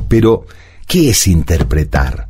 Pero, 0.09 0.47
¿qué 0.87 1.11
es 1.11 1.27
interpretar? 1.27 2.29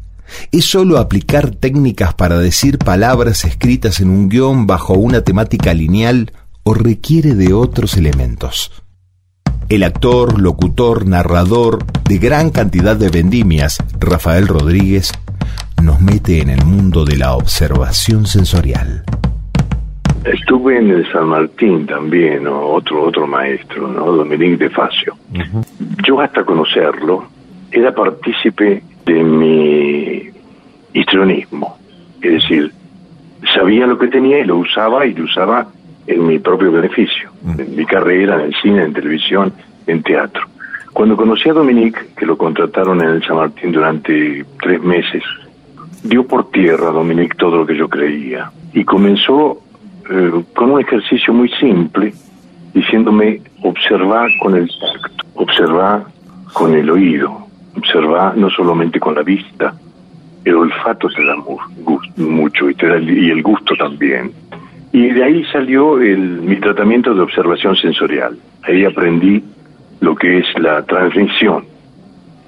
¿Es 0.50 0.64
solo 0.64 0.98
aplicar 0.98 1.50
técnicas 1.50 2.14
para 2.14 2.38
decir 2.38 2.78
palabras 2.78 3.44
escritas 3.44 4.00
en 4.00 4.08
un 4.08 4.30
guion 4.30 4.66
bajo 4.66 4.94
una 4.94 5.20
temática 5.20 5.74
lineal 5.74 6.32
o 6.62 6.72
requiere 6.72 7.34
de 7.34 7.52
otros 7.52 7.96
elementos? 7.96 8.72
El 9.68 9.82
actor, 9.84 10.40
locutor, 10.40 11.06
narrador 11.06 11.84
de 12.04 12.18
gran 12.18 12.50
cantidad 12.50 12.96
de 12.96 13.10
vendimias, 13.10 13.78
Rafael 13.98 14.48
Rodríguez, 14.48 15.12
nos 15.82 16.00
mete 16.00 16.40
en 16.40 16.48
el 16.48 16.64
mundo 16.64 17.04
de 17.04 17.16
la 17.16 17.34
observación 17.34 18.26
sensorial. 18.26 19.04
Estuve 20.24 20.78
en 20.78 20.90
el 20.90 21.10
San 21.10 21.28
Martín 21.28 21.86
también, 21.86 22.46
otro 22.46 23.02
otro 23.04 23.26
maestro, 23.26 23.88
¿no? 23.88 24.12
Dominique 24.12 24.56
de 24.56 24.70
Facio. 24.70 25.16
Yo 26.06 26.20
hasta 26.20 26.44
conocerlo 26.44 27.26
era 27.70 27.92
partícipe 27.92 28.82
de 29.04 29.24
mi 29.24 30.30
histrionismo, 30.92 31.78
es 32.20 32.32
decir, 32.34 32.72
sabía 33.52 33.86
lo 33.86 33.98
que 33.98 34.08
tenía 34.08 34.38
y 34.40 34.44
lo 34.44 34.58
usaba 34.58 35.06
y 35.06 35.14
lo 35.14 35.24
usaba 35.24 35.66
en 36.06 36.26
mi 36.26 36.38
propio 36.38 36.70
beneficio, 36.70 37.30
en 37.58 37.74
mi 37.74 37.84
carrera, 37.84 38.36
en 38.36 38.40
el 38.42 38.54
cine, 38.62 38.84
en 38.84 38.92
televisión, 38.92 39.52
en 39.86 40.02
teatro. 40.02 40.46
Cuando 40.92 41.16
conocí 41.16 41.48
a 41.48 41.54
Dominique, 41.54 42.00
que 42.16 42.26
lo 42.26 42.36
contrataron 42.36 43.00
en 43.00 43.08
el 43.08 43.24
San 43.24 43.36
Martín 43.36 43.72
durante 43.72 44.44
tres 44.60 44.82
meses, 44.82 45.22
dio 46.02 46.26
por 46.26 46.50
tierra 46.50 46.88
a 46.88 46.92
Dominique 46.92 47.36
todo 47.36 47.58
lo 47.58 47.66
que 47.66 47.76
yo 47.76 47.88
creía 47.88 48.50
y 48.72 48.84
comenzó 48.84 49.61
eh, 50.10 50.44
con 50.54 50.70
un 50.70 50.80
ejercicio 50.80 51.32
muy 51.32 51.48
simple, 51.60 52.12
diciéndome 52.74 53.40
observar 53.62 54.28
con 54.40 54.56
el 54.56 54.68
tacto, 54.68 55.26
observar 55.34 56.04
con 56.52 56.74
el 56.74 56.90
oído, 56.90 57.46
observar 57.76 58.36
no 58.36 58.50
solamente 58.50 58.98
con 58.98 59.14
la 59.14 59.22
vista, 59.22 59.74
el 60.44 60.54
olfato 60.54 61.08
te 61.08 61.24
da 61.24 61.36
mucho 62.16 62.68
y, 62.68 62.74
te 62.74 62.86
da, 62.86 62.98
y 62.98 63.30
el 63.30 63.42
gusto 63.42 63.74
también. 63.76 64.32
Y 64.92 65.08
de 65.08 65.24
ahí 65.24 65.44
salió 65.52 66.00
el, 66.00 66.18
mi 66.18 66.56
tratamiento 66.56 67.14
de 67.14 67.22
observación 67.22 67.76
sensorial. 67.76 68.36
Ahí 68.64 68.84
aprendí 68.84 69.42
lo 70.00 70.14
que 70.14 70.38
es 70.38 70.46
la 70.58 70.82
transmisión, 70.84 71.64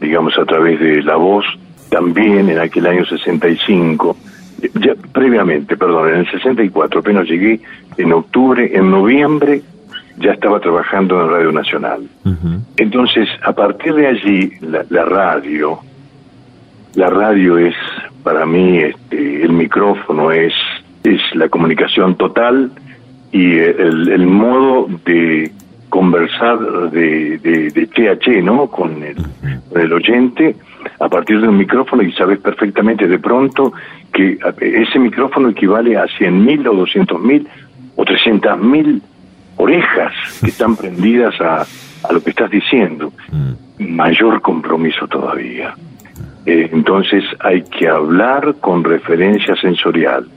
digamos, 0.00 0.36
a 0.38 0.44
través 0.44 0.80
de 0.80 1.02
la 1.02 1.16
voz, 1.16 1.44
también 1.88 2.50
en 2.50 2.58
aquel 2.58 2.86
año 2.86 3.06
65 3.06 4.16
previamente, 5.12 5.76
perdón, 5.76 6.10
en 6.10 6.16
el 6.20 6.30
64, 6.30 7.00
apenas 7.00 7.28
llegué 7.28 7.60
en 7.96 8.12
octubre, 8.12 8.70
en 8.74 8.90
noviembre 8.90 9.62
ya 10.18 10.32
estaba 10.32 10.60
trabajando 10.60 11.20
en 11.20 11.30
Radio 11.30 11.52
Nacional. 11.52 12.08
Entonces, 12.76 13.28
a 13.42 13.52
partir 13.52 13.94
de 13.94 14.06
allí, 14.06 14.52
la, 14.60 15.04
radio, 15.04 15.80
la 16.94 17.08
radio 17.08 17.58
es 17.58 17.74
para 18.22 18.46
mí, 18.46 18.78
este, 18.78 19.42
el 19.42 19.52
micrófono 19.52 20.30
es, 20.30 20.52
es 21.02 21.20
la 21.34 21.48
comunicación 21.48 22.16
total 22.16 22.70
y 23.32 23.58
el, 23.58 24.08
el 24.08 24.26
modo 24.26 24.88
de 25.04 25.50
conversar 25.88 26.90
de, 26.90 27.38
de, 27.38 28.42
¿no? 28.42 28.66
Con 28.68 29.02
el, 29.02 29.16
con 29.70 29.80
el 29.80 29.92
oyente 29.92 30.56
a 30.98 31.08
partir 31.08 31.40
de 31.40 31.48
un 31.48 31.56
micrófono 31.56 32.02
y 32.02 32.12
sabes 32.12 32.38
perfectamente 32.38 33.06
de 33.06 33.18
pronto 33.18 33.72
que 34.12 34.38
ese 34.60 34.98
micrófono 34.98 35.48
equivale 35.50 35.96
a 35.96 36.04
100.000 36.04 36.68
o 36.68 36.86
200.000 36.86 37.46
o 37.96 38.04
300.000 38.04 39.02
orejas 39.56 40.12
que 40.40 40.50
están 40.50 40.76
prendidas 40.80 41.40
a, 41.40 41.66
a 42.08 42.12
lo 42.12 42.22
que 42.22 42.30
estás 42.30 42.50
diciendo. 42.50 43.12
Mm. 43.30 43.52
Mayor 43.96 44.40
compromiso 44.40 45.06
todavía. 45.08 45.74
Eh, 46.46 46.68
entonces 46.72 47.24
hay 47.40 47.62
que 47.62 47.88
hablar 47.88 48.56
con 48.60 48.84
referencia 48.84 49.56
sensorial, 49.56 50.28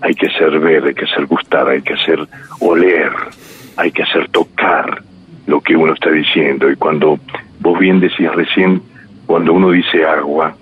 hay 0.00 0.14
que 0.14 0.26
hacer 0.26 0.60
ver, 0.60 0.84
hay 0.84 0.94
que 0.94 1.04
hacer 1.04 1.26
gustar, 1.26 1.68
hay 1.68 1.82
que 1.82 1.94
hacer 1.94 2.26
oler, 2.60 3.12
hay 3.76 3.90
que 3.90 4.02
hacer 4.02 4.28
tocar 4.28 5.02
lo 5.46 5.60
que 5.60 5.76
uno 5.76 5.94
está 5.94 6.10
diciendo. 6.10 6.70
Y 6.70 6.76
cuando 6.76 7.18
vos 7.60 7.78
bien 7.78 7.98
decías 8.00 8.34
recién, 8.34 8.80
cuando 9.26 9.52
uno 9.52 9.70
dice 9.70 10.04
agua, 10.04 10.56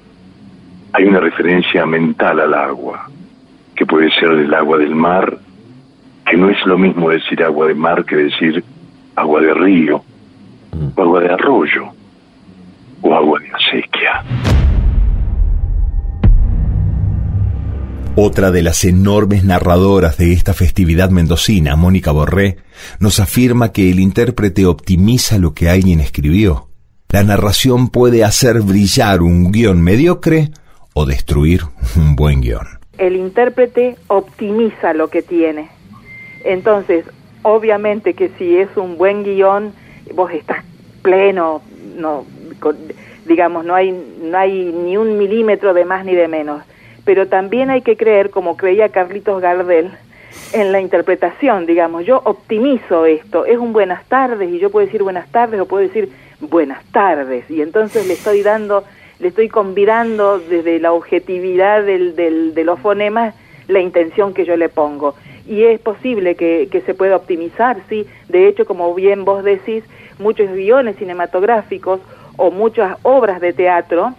hay 0.93 1.05
una 1.05 1.21
referencia 1.21 1.85
mental 1.87 2.41
al 2.41 2.55
agua, 2.55 3.09
que 3.77 3.85
puede 3.85 4.11
ser 4.13 4.31
el 4.31 4.55
agua 4.55 4.79
del 4.79 4.95
mar, 4.95 5.39
que 6.29 6.37
no 6.37 6.49
es 6.49 6.65
lo 6.65 6.79
mismo 6.79 7.11
decir 7.11 7.43
agua 7.43 7.67
de 7.69 7.75
mar 7.75 8.05
que 8.05 8.17
decir 8.17 8.65
agua 9.17 9.41
de 9.43 9.55
río, 9.55 10.03
o 10.97 11.03
agua 11.03 11.21
de 11.21 11.29
arroyo, 11.29 11.85
o 13.03 13.15
agua 13.15 13.39
de 13.41 13.51
acequia. 13.51 14.25
Otra 18.17 18.53
de 18.53 18.63
las 18.63 18.85
enormes 18.85 19.43
narradoras 19.43 20.17
de 20.17 20.33
esta 20.33 20.55
festividad 20.55 21.11
mendocina, 21.11 21.75
Mónica 21.75 22.13
Borré, 22.13 22.59
nos 23.01 23.19
afirma 23.19 23.73
que 23.73 23.91
el 23.91 23.99
intérprete 23.99 24.67
optimiza 24.67 25.39
lo 25.39 25.53
que 25.53 25.69
alguien 25.69 25.99
escribió. 25.99 26.69
La 27.11 27.23
narración 27.23 27.89
puede 27.89 28.25
hacer 28.25 28.61
brillar 28.61 29.23
un 29.23 29.53
guion 29.53 29.83
mediocre 29.83 30.51
o 30.95 31.07
destruir 31.07 31.63
un 31.97 32.17
buen 32.17 32.41
guion. 32.41 32.67
El 32.99 33.17
intérprete 33.17 33.97
optimiza 34.09 34.95
lo 34.95 35.09
que 35.09 35.23
tiene. 35.23 35.69
Entonces, 36.45 37.05
obviamente 37.43 38.15
que 38.15 38.31
si 38.39 38.57
es 38.57 38.69
un 38.77 38.97
buen 38.99 39.25
guion, 39.25 39.73
vos 40.15 40.33
estás 40.33 40.65
pleno, 41.03 41.63
no, 41.97 42.25
digamos, 43.27 43.65
no 43.65 43.75
hay, 43.75 43.93
no 44.23 44.37
hay 44.39 44.73
ni 44.73 44.97
un 44.97 45.19
milímetro 45.19 45.75
de 45.75 45.85
más 45.85 46.05
ni 46.05 46.15
de 46.15 46.29
menos 46.29 46.63
pero 47.05 47.29
también 47.29 47.71
hay 47.71 47.83
que 47.83 47.97
creer, 47.97 48.31
como 48.31 48.57
creía 48.57 48.89
Carlitos 48.89 49.41
Gardel, 49.41 49.91
en 50.53 50.73
la 50.73 50.81
interpretación, 50.81 51.67
digamos, 51.67 52.05
yo 52.05 52.21
optimizo 52.25 53.07
esto, 53.07 53.45
es 53.45 53.59
un 53.59 53.73
buenas 53.73 54.05
tardes 54.07 54.51
y 54.51 54.59
yo 54.59 54.71
puedo 54.71 54.87
decir 54.87 55.03
buenas 55.03 55.29
tardes 55.31 55.61
o 55.61 55.67
puedo 55.67 55.83
decir 55.83 56.11
buenas 56.49 56.85
tardes. 56.93 57.51
Y 57.51 57.63
entonces 57.63 58.07
le 58.07 58.15
estoy 58.15 58.43
dando, 58.43 58.85
le 59.19 59.29
estoy 59.29 59.49
convidando 59.49 60.39
desde 60.39 60.79
la 60.79 60.93
objetividad 60.93 61.83
del, 61.85 62.17
del, 62.17 62.55
de 62.55 62.65
los 62.65 62.79
fonemas 62.81 63.35
la 63.69 63.81
intención 63.81 64.35
que 64.35 64.45
yo 64.45 64.57
le 64.57 64.69
pongo. 64.69 65.15
Y 65.47 65.65
es 65.65 65.81
posible 65.81 66.37
que, 66.37 66.69
que 66.71 66.81
se 66.83 66.95
pueda 66.95 67.17
optimizar, 67.17 67.79
sí, 67.89 68.07
de 68.29 68.49
hecho, 68.49 68.65
como 68.65 68.95
bien 68.95 69.25
vos 69.25 69.45
decís, 69.45 69.85
muchos 70.19 70.51
guiones 70.53 70.97
cinematográficos 70.97 72.01
o 72.37 72.51
muchas 72.51 72.97
obras 73.03 73.41
de 73.41 73.53
teatro 73.53 74.15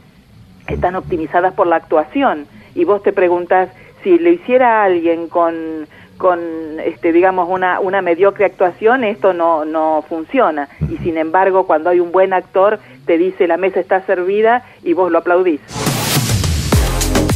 están 0.67 0.95
optimizadas 0.95 1.53
por 1.53 1.67
la 1.67 1.77
actuación. 1.77 2.47
Y 2.75 2.83
vos 2.83 3.01
te 3.01 3.13
preguntas 3.13 3.69
si 4.03 4.19
lo 4.19 4.29
hiciera 4.29 4.83
alguien 4.83 5.27
con 5.27 5.87
con 6.17 6.39
este 6.79 7.11
digamos 7.11 7.49
una 7.49 7.79
una 7.79 8.01
mediocre 8.01 8.45
actuación 8.45 9.03
esto 9.03 9.33
no 9.33 9.65
no 9.65 10.03
funciona. 10.07 10.69
Y 10.89 10.97
sin 10.97 11.17
embargo 11.17 11.67
cuando 11.67 11.89
hay 11.89 11.99
un 11.99 12.11
buen 12.11 12.33
actor 12.33 12.79
te 13.05 13.17
dice 13.17 13.47
la 13.47 13.57
mesa 13.57 13.79
está 13.79 14.01
servida 14.01 14.63
y 14.83 14.93
vos 14.93 15.11
lo 15.11 15.19
aplaudís. 15.19 15.61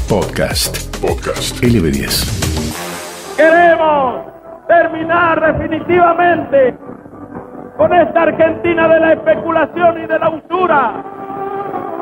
Podcast. 0.08 0.96
Podcast. 1.02 1.62
LB10 1.64 2.50
queremos 3.40 4.26
terminar 4.68 5.40
definitivamente 5.40 6.76
con 7.78 7.94
esta 7.94 8.24
Argentina 8.24 8.86
de 8.90 9.00
la 9.00 9.14
especulación 9.14 10.04
y 10.04 10.08
de 10.08 10.20
la 10.20 10.30
usura 10.30 11.04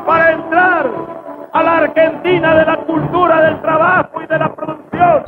para 0.04 0.32
entrar 0.32 0.90
a 1.52 1.62
la 1.62 1.78
Argentina 1.78 2.56
de 2.56 2.66
la 2.66 2.76
cultura 2.78 3.40
del 3.42 3.62
trabajo 3.62 4.20
y 4.20 4.26
de 4.26 4.38
la 4.38 4.52
producción. 4.52 5.24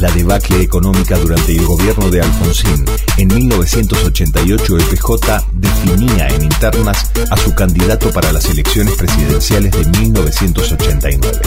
La 0.00 0.10
debacle 0.10 0.62
económica 0.62 1.18
durante 1.18 1.52
el 1.52 1.64
gobierno 1.64 2.10
de 2.10 2.22
Alfonsín, 2.22 2.84
en 3.18 3.28
1988 3.28 4.76
el 4.76 4.84
PJ 4.84 5.44
definía 5.52 6.28
en 6.28 6.44
internas 6.44 7.10
a 7.30 7.36
su 7.36 7.54
candidato 7.54 8.10
para 8.10 8.32
las 8.32 8.46
elecciones 8.46 8.94
presidenciales 8.94 9.72
de 9.72 9.84
1989. 10.00 11.40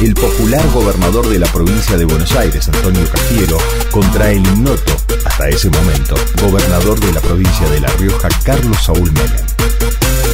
El 0.00 0.14
popular 0.14 0.66
gobernador 0.72 1.28
de 1.28 1.38
la 1.38 1.46
provincia 1.52 1.96
de 1.96 2.06
Buenos 2.06 2.32
Aires, 2.32 2.68
Antonio 2.68 3.04
Cafiero, 3.10 3.58
contra 3.90 4.30
el 4.30 4.40
ignoto, 4.40 4.96
hasta 5.24 5.48
ese 5.48 5.68
momento, 5.68 6.14
gobernador 6.42 6.98
de 7.00 7.12
la 7.12 7.20
provincia 7.20 7.68
de 7.68 7.80
La 7.80 7.88
Rioja, 7.98 8.28
Carlos 8.42 8.82
Saúl 8.82 9.12
Menem 9.12 9.46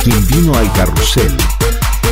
quien 0.04 0.26
vino 0.26 0.54
al 0.54 0.70
carrusel 0.74 1.34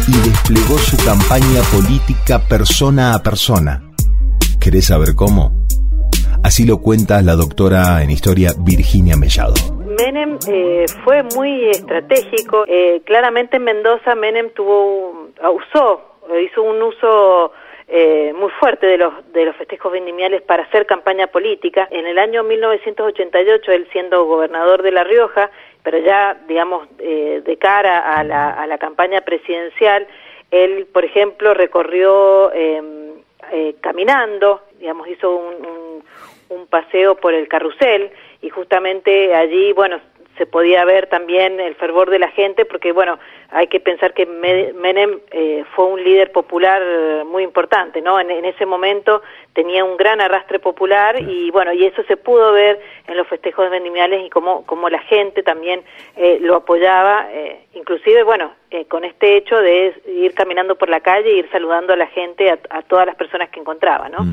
y 0.08 0.12
desplegó 0.30 0.78
su 0.78 0.96
campaña 0.96 1.60
política 1.70 2.38
persona 2.38 3.12
a 3.12 3.22
persona. 3.22 3.91
¿Querés 4.62 4.86
saber 4.86 5.16
cómo? 5.16 5.50
Así 6.44 6.64
lo 6.64 6.78
cuenta 6.78 7.20
la 7.20 7.34
doctora 7.34 8.00
en 8.04 8.10
historia 8.10 8.50
Virginia 8.64 9.16
Mellado. 9.16 9.54
Menem 9.98 10.38
eh, 10.46 10.86
fue 11.02 11.24
muy 11.34 11.68
estratégico. 11.68 12.64
Eh, 12.68 13.02
claramente 13.04 13.56
en 13.56 13.64
Mendoza 13.64 14.14
Menem 14.14 14.50
tuvo, 14.50 15.30
usó, 15.52 16.02
hizo 16.40 16.62
un 16.62 16.80
uso 16.80 17.50
eh, 17.88 18.32
muy 18.38 18.50
fuerte 18.60 18.86
de 18.86 18.98
los, 18.98 19.12
de 19.32 19.46
los 19.46 19.56
festejos 19.56 19.90
vendimiales 19.90 20.42
para 20.42 20.62
hacer 20.62 20.86
campaña 20.86 21.26
política. 21.26 21.88
En 21.90 22.06
el 22.06 22.16
año 22.20 22.44
1988, 22.44 23.72
él 23.72 23.88
siendo 23.90 24.26
gobernador 24.26 24.84
de 24.84 24.92
La 24.92 25.02
Rioja, 25.02 25.50
pero 25.82 25.98
ya, 25.98 26.40
digamos, 26.46 26.86
eh, 27.00 27.42
de 27.44 27.56
cara 27.56 28.16
a 28.16 28.22
la, 28.22 28.50
a 28.50 28.64
la 28.68 28.78
campaña 28.78 29.22
presidencial, 29.22 30.06
él, 30.52 30.86
por 30.92 31.04
ejemplo, 31.04 31.52
recorrió 31.52 32.52
em, 32.52 33.01
eh, 33.52 33.76
caminando, 33.80 34.62
digamos, 34.78 35.06
hizo 35.08 35.36
un, 35.36 35.54
un, 35.66 36.04
un 36.48 36.66
paseo 36.66 37.14
por 37.14 37.34
el 37.34 37.48
carrusel 37.48 38.10
y 38.40 38.48
justamente 38.48 39.34
allí, 39.34 39.72
bueno, 39.72 40.00
se 40.38 40.46
podía 40.46 40.84
ver 40.84 41.08
también 41.08 41.60
el 41.60 41.74
fervor 41.74 42.10
de 42.10 42.18
la 42.18 42.28
gente, 42.28 42.64
porque 42.64 42.92
bueno, 42.92 43.18
hay 43.50 43.66
que 43.66 43.80
pensar 43.80 44.14
que 44.14 44.24
Menem 44.26 45.20
eh, 45.30 45.64
fue 45.74 45.86
un 45.86 46.02
líder 46.02 46.32
popular 46.32 46.82
muy 47.26 47.42
importante, 47.42 48.00
¿no? 48.00 48.18
En, 48.18 48.30
ese 48.44 48.64
momento 48.64 49.22
tenía 49.52 49.84
un 49.84 49.96
gran 49.96 50.20
arrastre 50.20 50.58
popular 50.58 51.20
y 51.20 51.50
bueno, 51.50 51.72
y 51.72 51.84
eso 51.84 52.02
se 52.04 52.16
pudo 52.16 52.52
ver 52.52 52.80
en 53.06 53.16
los 53.16 53.26
festejos 53.28 53.70
vendimiales 53.70 54.24
y 54.24 54.30
cómo, 54.30 54.64
cómo 54.64 54.88
la 54.88 55.00
gente 55.00 55.42
también 55.42 55.82
eh, 56.16 56.38
lo 56.40 56.56
apoyaba, 56.56 57.28
eh, 57.30 57.66
inclusive 57.74 58.22
bueno, 58.22 58.52
con 58.88 59.04
este 59.04 59.36
hecho 59.36 59.58
de 59.60 59.94
ir 60.06 60.34
caminando 60.34 60.76
por 60.76 60.88
la 60.88 61.00
calle 61.00 61.30
e 61.30 61.36
ir 61.38 61.50
saludando 61.50 61.92
a 61.92 61.96
la 61.96 62.06
gente, 62.06 62.50
a, 62.50 62.82
todas 62.82 63.06
las 63.06 63.16
personas 63.16 63.50
que 63.50 63.60
encontraba, 63.60 64.08
¿no? 64.08 64.24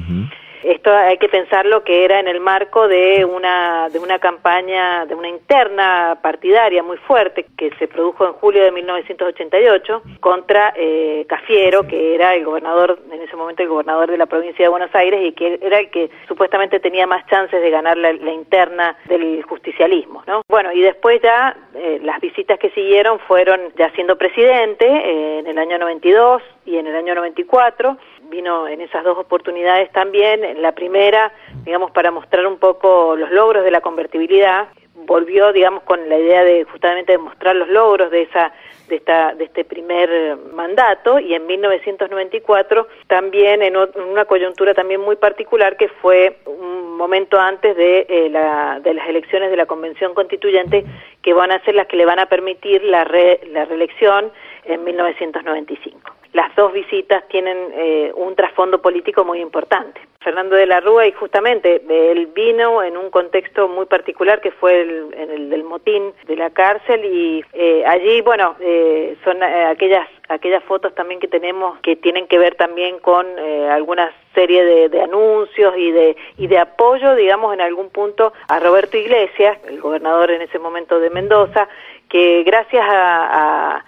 Esto 0.64 0.94
hay 0.94 1.18
que 1.18 1.30
pensarlo 1.30 1.84
que 1.84 2.04
era 2.04 2.20
en 2.20 2.28
el 2.28 2.40
marco 2.40 2.88
de 2.88 3.24
una, 3.24 3.90
de 3.90 4.00
una 4.00 4.20
campaña, 4.20 5.06
de 5.06 5.16
una 5.16 5.30
interna 5.30 6.20
partidaria 6.22 6.84
muy 6.84 6.98
fuerte 6.98 7.46
que 7.58 7.72
se 7.80 7.88
produjo 7.88 8.26
en 8.26 8.34
julio 8.34 8.64
de 8.64 8.72
1988 8.72 10.02
contra 10.20 10.74
eh, 10.76 11.26
Cafiero, 11.30 11.84
que 11.88 12.16
era 12.16 12.36
el 12.36 12.44
gobernador, 12.44 13.00
en 13.12 13.22
ese 13.22 13.36
momento 13.36 13.64
el 13.64 13.70
gobernador 13.70 14.12
de 14.12 14.18
la 14.18 14.26
provincia 14.26 14.66
de 14.66 14.70
Buenos 14.70 14.94
Aires 14.94 15.22
y 15.24 15.32
que 15.34 15.60
era 15.62 15.80
el 15.80 15.90
que 15.90 16.10
supuestamente 16.28 16.80
tenía 16.80 17.08
más 17.08 17.26
chances 17.28 17.62
de 17.62 17.70
ganar 17.70 17.98
la, 17.98 18.10
interna 18.30 18.96
del 19.06 19.44
justicialismo, 19.44 20.24
¿no? 20.28 20.42
Bueno, 20.48 20.72
y 20.72 20.82
después 20.82 21.22
ya 21.22 21.56
eh, 21.76 22.00
las 22.04 22.20
visitas 22.22 22.60
que 22.60 22.70
siguieron 22.72 23.20
fueron 23.20 23.74
ya 23.78 23.92
siendo 23.92 24.18
presidente 24.18 24.86
eh, 24.86 25.40
en 25.40 25.48
el 25.48 25.58
año 25.58 25.78
92 25.78 26.42
y 26.66 26.78
en 26.78 26.88
el 26.88 26.96
año 26.96 27.16
94 27.16 27.98
vino 28.30 28.68
en 28.68 28.82
esas 28.82 29.04
dos 29.04 29.18
oportunidades 29.18 29.92
también. 29.92 30.62
La 30.62 30.74
primera, 30.74 31.32
digamos, 31.64 31.92
para 31.92 32.12
mostrar 32.12 32.46
un 32.46 32.58
poco 32.58 33.16
los 33.16 33.32
logros 33.32 33.64
de 33.64 33.72
la 33.72 33.82
convertibilidad, 33.82 34.70
volvió, 35.06 35.52
digamos, 35.54 35.84
con 35.84 36.08
la 36.08 36.18
idea 36.18 36.44
de 36.44 36.64
justamente 36.66 37.14
demostrar 37.14 37.56
los 37.56 37.70
logros 37.70 38.12
de 38.12 38.24
esa 38.24 38.54
de, 38.90 38.98
esta, 38.98 39.34
de 39.36 39.46
este 39.46 39.64
primer 39.64 40.36
mandato 40.54 41.20
y 41.20 41.34
en 41.34 41.46
1994 41.46 42.88
también 43.08 43.62
en, 43.62 43.78
una 43.78 44.26
coyuntura 44.26 44.74
también 44.74 45.00
muy 45.00 45.16
particular 45.16 45.78
que 45.78 45.88
fue 45.88 46.38
un 46.46 46.98
momento 46.98 47.40
antes 47.40 47.78
de, 47.78 48.06
eh, 48.10 48.30
la, 48.30 48.80
de 48.82 48.94
las 48.94 49.08
elecciones 49.08 49.52
de 49.52 49.58
la 49.58 49.68
Convención 49.68 50.14
Constituyente 50.14 50.84
que 51.22 51.34
van 51.34 51.52
a 51.52 51.64
ser 51.64 51.76
las 51.76 51.88
que 51.88 51.96
le 51.96 52.06
van 52.06 52.20
a 52.20 52.26
permitir 52.26 52.84
la, 52.84 53.06
la 53.06 53.66
reelección 53.66 54.32
en 54.66 54.84
1995 54.84 56.19
las 56.34 56.56
dos 56.56 56.72
visitas 56.74 57.28
tienen 57.30 57.58
eh, 57.74 58.12
un 58.16 58.36
trasfondo 58.36 58.82
político 58.82 59.26
muy 59.26 59.40
importante. 59.40 60.00
Fernando 60.22 60.58
de 60.58 60.66
la 60.66 60.82
Rúa 60.82 61.08
y 61.08 61.14
justamente 61.14 61.82
él 61.90 62.28
vino 62.28 62.84
en 62.84 62.98
un 62.98 63.10
contexto 63.10 63.70
muy 63.70 63.86
particular 63.86 64.42
que 64.42 64.52
fue 64.52 64.82
el, 64.82 65.14
el 65.14 65.50
del 65.50 65.64
motín 65.64 66.14
de 66.28 66.36
la 66.36 66.50
cárcel 66.50 67.06
y 67.06 67.44
eh, 67.54 67.84
allí, 67.88 68.22
bueno, 68.22 68.56
eh, 68.60 69.16
son 69.24 69.42
aquellas 69.42 70.08
aquellas 70.28 70.64
fotos 70.66 70.94
también 70.94 71.20
que 71.20 71.28
tenemos 71.28 71.80
que 71.80 71.96
tienen 71.96 72.28
que 72.28 72.38
ver 72.38 72.54
también 72.56 73.00
con 73.00 73.26
alguna 73.72 74.12
serie 74.36 74.90
de, 74.90 75.02
anuncios 75.02 75.74
y 75.78 75.92
de 75.92 76.16
y 76.38 76.46
de 76.46 76.60
apoyo, 76.60 77.16
digamos, 77.16 77.54
en 77.54 77.62
algún 77.62 77.90
punto 77.90 78.34
a 78.50 78.60
Roberto 78.60 78.98
Iglesias, 78.98 79.58
el 79.68 79.80
gobernador 79.80 80.30
en 80.30 80.44
ese 80.44 80.60
momento 80.60 81.00
de 81.00 81.10
Mendoza, 81.10 81.68
que 82.10 82.44
gracias 82.44 82.86
a 82.88 83.84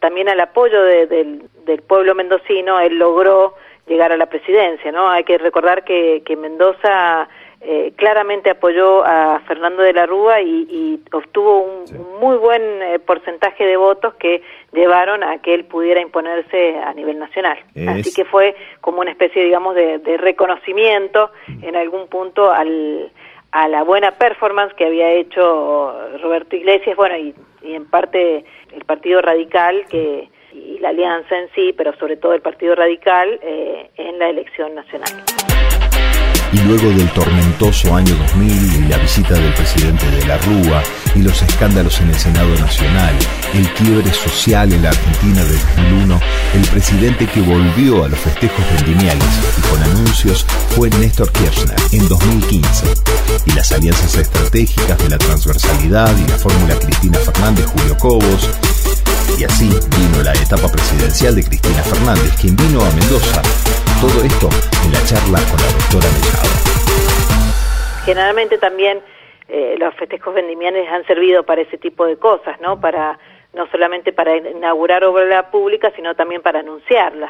también 0.00 0.28
al 0.28 0.40
apoyo 0.40 0.82
del, 0.82 1.48
pueblo 1.86 2.14
mendocino, 2.14 2.80
él 2.80 2.98
logró 2.98 3.54
llegar 3.86 4.12
a 4.12 4.16
la 4.16 4.26
presidencia, 4.26 4.90
¿no? 4.92 5.08
Hay 5.08 5.24
que 5.24 5.38
recordar 5.38 5.84
que, 5.84 6.22
que 6.24 6.36
Mendoza 6.36 7.28
eh, 7.68 7.94
claramente 7.96 8.50
apoyó 8.50 9.04
a 9.04 9.40
Fernando 9.40 9.82
de 9.82 9.92
la 9.92 10.06
Rúa 10.06 10.40
y, 10.42 11.00
obtuvo 11.10 11.62
un, 11.62 12.20
muy 12.20 12.36
buen 12.36 12.62
eh, 12.62 12.98
porcentaje 12.98 13.64
de 13.64 13.76
votos 13.76 14.14
que 14.14 14.42
llevaron 14.72 15.24
a 15.24 15.38
que 15.38 15.54
él 15.54 15.64
pudiera 15.64 16.00
imponerse 16.00 16.78
a 16.78 16.92
nivel 16.92 17.18
nacional. 17.18 17.58
Así 17.88 18.14
que 18.14 18.24
fue 18.24 18.54
como 18.80 19.00
una 19.00 19.10
especie, 19.10 19.42
digamos, 19.42 19.74
de, 19.74 20.16
reconocimiento 20.18 21.30
en 21.62 21.74
algún 21.76 22.08
punto 22.08 22.52
al, 22.52 23.10
a 23.56 23.68
la 23.68 23.82
buena 23.84 24.10
performance 24.10 24.74
que 24.74 24.84
había 24.84 25.10
hecho 25.12 25.94
Roberto 26.22 26.56
Iglesias, 26.56 26.94
bueno, 26.94 27.16
y, 27.16 27.34
y 27.62 27.74
en 27.74 27.86
parte 27.86 28.44
el 28.70 28.84
Partido 28.84 29.22
Radical 29.22 29.86
que 29.88 30.28
y 30.52 30.78
la 30.78 30.90
alianza 30.90 31.38
en 31.38 31.48
sí, 31.54 31.74
pero 31.76 31.94
sobre 31.98 32.16
todo 32.16 32.34
el 32.34 32.42
Partido 32.42 32.74
Radical 32.74 33.38
eh, 33.42 33.90
en 33.96 34.18
la 34.18 34.28
elección 34.28 34.74
nacional. 34.74 35.08
Y 36.52 36.58
luego 36.68 36.88
del 36.88 37.10
tormentoso 37.12 37.94
año 37.94 38.14
2000 38.14 38.86
y 38.86 38.88
la 38.88 38.98
visita 38.98 39.34
del 39.34 39.52
presidente 39.52 40.06
de 40.06 40.26
la 40.26 40.38
Rúa 40.38 40.82
y 41.14 41.22
los 41.22 41.42
escándalos 41.42 42.00
en 42.00 42.08
el 42.08 42.14
Senado 42.14 42.50
Nacional, 42.60 43.14
el 43.54 43.68
quiebre 43.74 44.10
social 44.12 44.72
en 44.72 44.82
la 44.82 44.90
Argentina 44.90 45.42
del 45.44 45.58
2001, 45.58 45.85
el 45.85 45.85
presidente 46.76 47.26
que 47.32 47.40
volvió 47.40 48.04
a 48.04 48.08
los 48.08 48.18
festejos 48.18 48.60
vendimiales 48.74 49.24
y 49.56 49.62
con 49.72 49.82
anuncios 49.82 50.44
fue 50.76 50.90
Néstor 51.00 51.32
Kirchner 51.32 51.74
en 51.90 52.06
2015. 52.06 52.84
Y 53.46 53.52
las 53.56 53.72
alianzas 53.72 54.14
estratégicas 54.14 54.98
de 55.02 55.08
la 55.08 55.16
transversalidad 55.16 56.12
y 56.18 56.28
la 56.28 56.36
fórmula 56.36 56.78
Cristina 56.78 57.16
Fernández-Julio 57.16 57.96
Cobos 57.96 58.50
y 59.40 59.44
así 59.44 59.72
vino 59.72 60.22
la 60.22 60.34
etapa 60.34 60.68
presidencial 60.68 61.34
de 61.34 61.44
Cristina 61.44 61.80
Fernández, 61.80 62.36
quien 62.38 62.54
vino 62.54 62.84
a 62.84 62.90
Mendoza. 62.92 63.40
Todo 63.98 64.20
esto 64.22 64.50
en 64.84 64.92
la 64.92 65.02
charla 65.08 65.40
con 65.48 65.56
la 65.56 65.72
doctora 65.80 66.08
Mechado. 66.12 66.56
Generalmente 68.04 68.58
también 68.58 69.00
eh, 69.48 69.76
los 69.78 69.94
festejos 69.94 70.34
vendimianes 70.34 70.86
han 70.92 71.06
servido 71.06 71.42
para 71.42 71.62
ese 71.62 71.78
tipo 71.78 72.04
de 72.04 72.18
cosas, 72.18 72.60
¿no? 72.60 72.78
Para 72.78 73.18
no 73.56 73.66
solamente 73.68 74.12
para 74.12 74.36
inaugurar 74.36 75.02
obra 75.04 75.50
pública, 75.50 75.90
sino 75.96 76.14
también 76.14 76.42
para 76.42 76.60
anunciarla, 76.60 77.28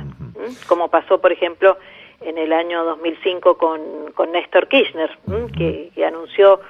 como 0.66 0.88
pasó, 0.88 1.20
por 1.20 1.32
ejemplo, 1.32 1.78
en 2.20 2.36
el 2.36 2.52
año 2.52 2.84
2005 2.84 3.56
con, 3.56 3.80
con 4.14 4.32
Néstor 4.32 4.68
Kirchner, 4.68 5.10
que, 5.56 5.90
que 5.94 6.04
anunció, 6.04 6.60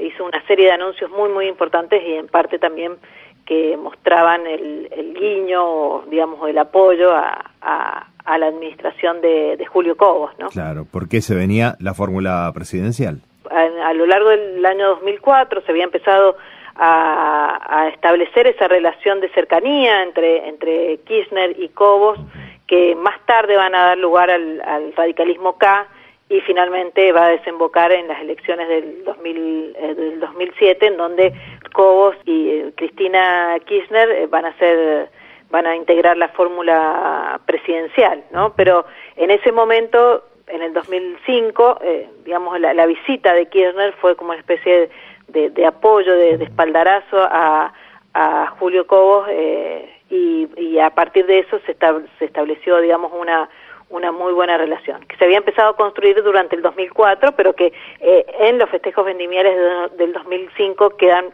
hizo 0.00 0.24
una 0.24 0.44
serie 0.46 0.66
de 0.66 0.72
anuncios 0.72 1.10
muy, 1.10 1.30
muy 1.30 1.46
importantes 1.46 2.02
y 2.06 2.14
en 2.14 2.26
parte 2.26 2.58
también 2.58 2.96
que 3.46 3.76
mostraban 3.76 4.46
el, 4.46 4.88
el 4.90 5.14
guiño, 5.14 6.02
digamos, 6.10 6.48
el 6.48 6.58
apoyo 6.58 7.12
a, 7.12 7.50
a, 7.60 8.38
la 8.38 8.46
administración 8.46 9.20
de, 9.20 9.56
de, 9.56 9.66
Julio 9.66 9.96
Cobos, 9.96 10.32
¿no? 10.38 10.48
Claro, 10.48 10.86
porque 10.90 11.20
se 11.20 11.34
venía 11.34 11.76
la 11.78 11.94
fórmula 11.94 12.50
presidencial. 12.54 13.20
A, 13.50 13.92
lo 13.92 14.06
largo 14.06 14.30
del 14.30 14.64
año 14.64 14.88
2004 14.88 15.60
se 15.60 15.70
había 15.70 15.84
empezado 15.84 16.36
a, 16.76 17.60
a, 17.68 17.88
establecer 17.88 18.46
esa 18.46 18.68
relación 18.68 19.20
de 19.20 19.28
cercanía 19.30 20.02
entre, 20.02 20.48
entre 20.48 20.98
Kirchner 20.98 21.58
y 21.58 21.68
Cobos, 21.68 22.18
que 22.66 22.94
más 22.94 23.18
tarde 23.26 23.56
van 23.56 23.74
a 23.74 23.84
dar 23.84 23.98
lugar 23.98 24.30
al, 24.30 24.60
al 24.62 24.92
radicalismo 24.94 25.56
K, 25.58 25.88
y 26.28 26.40
finalmente 26.40 27.12
va 27.12 27.26
a 27.26 27.30
desembocar 27.30 27.92
en 27.92 28.08
las 28.08 28.20
elecciones 28.20 28.68
del, 28.68 29.04
2000, 29.04 29.76
eh, 29.78 29.94
del 29.94 30.20
2007, 30.20 30.86
en 30.86 30.96
donde 30.96 31.32
Cobos 31.72 32.16
y 32.24 32.50
eh, 32.50 32.72
Cristina 32.76 33.56
Kirchner 33.64 34.10
eh, 34.10 34.26
van 34.26 34.46
a 34.46 34.56
ser 34.58 35.10
van 35.50 35.66
a 35.66 35.76
integrar 35.76 36.16
la 36.16 36.28
fórmula 36.28 37.40
presidencial, 37.46 38.24
¿no? 38.32 38.54
Pero 38.56 38.86
en 39.14 39.30
ese 39.30 39.52
momento, 39.52 40.24
en 40.48 40.62
el 40.62 40.72
2005, 40.72 41.78
digamos, 42.24 42.58
la, 42.58 42.86
visita 42.86 43.32
de 43.34 43.46
Kirchner 43.46 43.92
fue 44.00 44.16
como 44.16 44.30
una 44.30 44.40
especie 44.40 44.80
de, 44.80 44.90
apoyo, 45.66 46.12
de, 46.12 46.34
espaldarazo 46.44 47.18
a, 47.18 47.72
a 48.12 48.46
Julio 48.58 48.86
Cobos 48.86 49.28
y, 50.10 50.48
y, 50.56 50.78
a 50.78 50.90
partir 50.90 51.26
de 51.26 51.40
eso 51.40 51.58
se, 51.66 51.76
se 52.18 52.24
estableció, 52.24 52.80
digamos, 52.80 53.12
una 53.12 53.48
una 53.90 54.12
muy 54.12 54.32
buena 54.32 54.56
relación, 54.56 55.04
que 55.06 55.16
se 55.16 55.24
había 55.24 55.38
empezado 55.38 55.70
a 55.70 55.76
construir 55.76 56.20
durante 56.22 56.56
el 56.56 56.62
2004, 56.62 57.32
pero 57.36 57.54
que 57.54 57.72
eh, 58.00 58.26
en 58.40 58.58
los 58.58 58.68
festejos 58.70 59.04
vendimiales 59.04 59.56
del 59.96 60.12
2005 60.12 60.96
quedan 60.96 61.26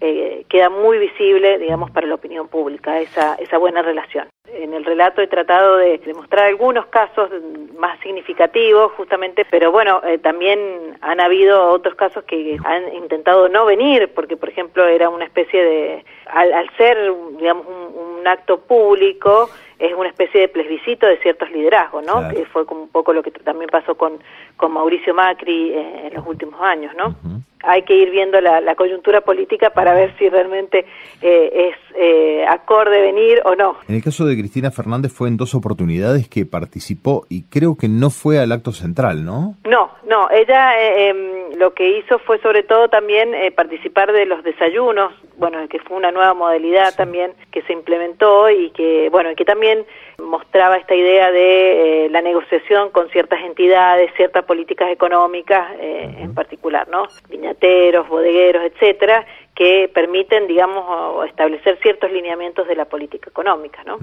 eh, 0.00 0.44
queda 0.48 0.68
muy 0.68 0.98
visible, 0.98 1.58
digamos, 1.58 1.90
para 1.90 2.06
la 2.06 2.14
opinión 2.14 2.46
pública 2.46 3.00
esa, 3.00 3.34
esa 3.34 3.58
buena 3.58 3.82
relación. 3.82 4.28
En 4.54 4.74
el 4.74 4.84
relato 4.84 5.20
he 5.20 5.26
tratado 5.26 5.76
de 5.76 5.98
demostrar 5.98 6.46
algunos 6.46 6.86
casos 6.86 7.30
más 7.78 7.98
significativos, 8.00 8.92
justamente, 8.92 9.44
pero 9.50 9.70
bueno, 9.70 10.00
eh, 10.04 10.18
también 10.18 10.58
han 11.00 11.20
habido 11.20 11.68
otros 11.70 11.94
casos 11.94 12.24
que 12.24 12.58
han 12.64 12.94
intentado 12.94 13.48
no 13.48 13.66
venir, 13.66 14.10
porque, 14.14 14.36
por 14.36 14.48
ejemplo, 14.48 14.86
era 14.86 15.08
una 15.08 15.24
especie 15.24 15.62
de, 15.62 16.04
al, 16.26 16.70
ser, 16.76 16.96
digamos, 17.38 17.66
un, 17.66 18.18
un 18.18 18.26
acto 18.26 18.58
público, 18.60 19.48
es 19.78 19.94
una 19.94 20.08
especie 20.08 20.40
de 20.40 20.48
plebiscito 20.48 21.06
de 21.06 21.18
ciertos 21.18 21.50
liderazgos, 21.50 22.04
¿no? 22.04 22.28
Que 22.30 22.44
fue 22.46 22.66
como 22.66 22.82
un 22.82 22.88
poco 22.88 23.12
lo 23.12 23.22
que 23.22 23.30
también 23.30 23.70
pasó 23.70 23.94
con, 23.94 24.18
con 24.56 24.72
Mauricio 24.72 25.14
Macri 25.14 25.70
eh, 25.70 26.06
en 26.08 26.14
los 26.14 26.26
últimos 26.26 26.60
años, 26.60 26.92
¿no? 26.96 27.14
Hay 27.62 27.82
que 27.82 27.94
ir 27.94 28.10
viendo 28.10 28.40
la, 28.40 28.60
la, 28.60 28.74
coyuntura 28.74 29.20
política 29.20 29.70
para 29.70 29.92
ver 29.92 30.14
si 30.18 30.28
realmente 30.28 30.84
eh, 31.20 31.72
es 31.72 31.96
eh, 31.96 32.44
acorde 32.48 33.00
venir 33.00 33.40
o 33.44 33.54
no. 33.54 33.76
En 33.88 33.96
el 33.96 34.02
caso 34.02 34.26
de 34.26 34.36
Cristina 34.38 34.70
Fernández 34.70 35.12
fue 35.12 35.28
en 35.28 35.36
dos 35.36 35.54
oportunidades 35.54 36.28
que 36.28 36.46
participó 36.46 37.26
y 37.28 37.44
creo 37.44 37.76
que 37.76 37.88
no 37.88 38.10
fue 38.10 38.38
al 38.38 38.52
acto 38.52 38.72
central, 38.72 39.24
¿no? 39.24 39.56
No, 39.64 39.90
no, 40.06 40.30
ella 40.30 40.72
em, 40.80 41.52
lo 41.58 41.74
que 41.74 41.98
hizo 41.98 42.18
fue 42.20 42.40
sobre 42.40 42.62
todo 42.62 42.88
también 42.88 43.30
participar 43.54 44.12
de 44.12 44.26
los 44.26 44.42
desayunos, 44.42 45.12
bueno, 45.36 45.58
que 45.68 45.78
fue 45.78 45.96
una 45.96 46.10
nueva 46.10 46.34
modalidad 46.34 46.94
también 46.94 47.32
que 47.50 47.62
se 47.62 47.72
implementó 47.72 48.50
y 48.50 48.70
que, 48.70 49.08
bueno, 49.10 49.30
que 49.36 49.44
también 49.44 49.84
mostraba 50.18 50.76
esta 50.76 50.94
idea 50.94 51.30
de 51.30 52.06
eh, 52.06 52.10
la 52.10 52.20
negociación 52.20 52.90
con 52.90 53.08
ciertas 53.10 53.40
entidades, 53.44 54.12
ciertas 54.16 54.44
políticas 54.44 54.90
económicas 54.90 55.70
eh, 55.80 56.16
en 56.18 56.34
particular, 56.34 56.88
¿no? 56.88 57.04
Viñateros, 57.28 58.08
bodegueros, 58.08 58.64
etcétera, 58.64 59.24
que 59.58 59.90
permiten, 59.92 60.46
digamos, 60.46 61.28
establecer 61.28 61.80
ciertos 61.82 62.12
lineamientos 62.12 62.68
de 62.68 62.76
la 62.76 62.84
política 62.84 63.28
económica, 63.28 63.82
¿no? 63.84 63.98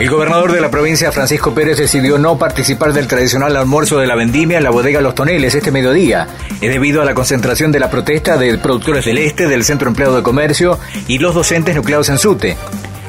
El 0.00 0.10
gobernador 0.10 0.50
de 0.50 0.60
la 0.60 0.70
provincia, 0.70 1.12
Francisco 1.12 1.54
Pérez, 1.54 1.78
decidió 1.78 2.18
no 2.18 2.36
participar 2.36 2.92
del 2.92 3.06
tradicional 3.06 3.56
almuerzo 3.56 3.98
de 3.98 4.08
la 4.08 4.16
vendimia 4.16 4.58
en 4.58 4.64
la 4.64 4.70
bodega 4.70 5.00
Los 5.00 5.14
Toneles 5.14 5.54
este 5.54 5.70
mediodía. 5.70 6.26
Es 6.60 6.72
debido 6.72 7.00
a 7.00 7.04
la 7.04 7.14
concentración 7.14 7.70
de 7.70 7.78
la 7.78 7.90
protesta 7.90 8.36
de 8.36 8.58
productores 8.58 9.04
del 9.04 9.18
Este, 9.18 9.46
del 9.46 9.62
Centro 9.62 9.88
Empleado 9.88 10.16
de 10.16 10.24
Comercio 10.24 10.80
y 11.06 11.18
los 11.18 11.34
docentes 11.34 11.76
nucleados 11.76 12.08
en 12.08 12.18
SUTE. 12.18 12.56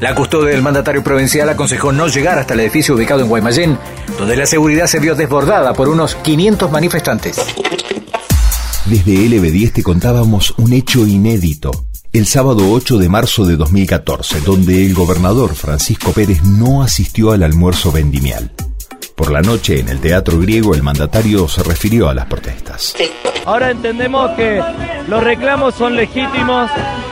La 0.01 0.13
custodia 0.13 0.51
del 0.51 0.62
mandatario 0.62 1.03
provincial 1.03 1.47
aconsejó 1.49 1.91
no 1.91 2.08
llegar 2.08 2.38
hasta 2.38 2.53
el 2.53 2.60
edificio 2.60 2.95
ubicado 2.95 3.21
en 3.21 3.29
Guaymallén, 3.29 3.77
donde 4.17 4.36
la 4.36 4.45
seguridad 4.45 4.88
se 4.88 4.99
vio 4.99 5.15
desbordada 5.15 5.73
por 5.73 5.88
unos 5.88 6.15
500 6.15 6.69
manifestantes. 6.69 7.38
Desde 8.86 9.13
LB10 9.13 9.73
te 9.73 9.84
contábamos 9.84 10.53
un 10.58 10.73
hecho 10.73 11.08
inédito 11.08 11.71
el 12.12 12.27
sábado 12.27 12.71
8 12.71 12.97
de 12.97 13.10
marzo 13.10 13.45
de 13.45 13.58
2014, 13.58 14.39
donde 14.41 14.86
el 14.86 14.93
gobernador 14.93 15.53
Francisco 15.53 16.12
Pérez 16.13 16.43
no 16.43 16.81
asistió 16.81 17.31
al 17.31 17.43
almuerzo 17.43 17.91
vendimial. 17.91 18.51
Por 19.15 19.32
la 19.32 19.41
noche, 19.41 19.80
en 19.80 19.88
el 19.88 20.01
Teatro 20.01 20.38
Griego, 20.39 20.75
el 20.75 20.84
mandatario 20.84 21.47
se 21.47 21.63
refirió 21.63 22.10
a 22.10 22.13
las 22.13 22.25
protestas. 22.25 22.93
Ahora 23.45 23.71
entendemos 23.71 24.32
que 24.32 24.62
los 25.08 25.23
reclamos 25.23 25.73
son 25.75 25.95
legítimos, 25.95 26.69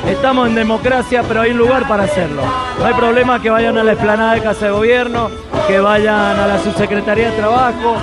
estamos 0.10 0.50
en 0.50 0.56
democracia, 0.56 1.24
pero 1.26 1.42
hay 1.42 1.52
un 1.52 1.60
lugar 1.60 1.88
para 1.88 2.04
hacerlo. 2.04 2.42
No 2.78 2.86
hay 2.86 2.94
problema 2.94 3.42
que 3.42 3.50
vayan 3.50 3.78
a 3.78 3.86
la 3.86 3.94
explanada 3.94 4.34
de 4.34 4.42
Casa 4.42 4.66
de 4.66 4.72
Gobierno, 4.72 5.32
que 5.66 5.80
vayan 5.80 6.38
a 6.38 6.46
la 6.46 6.62
Subsecretaría 6.62 7.32
de 7.32 7.38
Trabajo, 7.38 7.96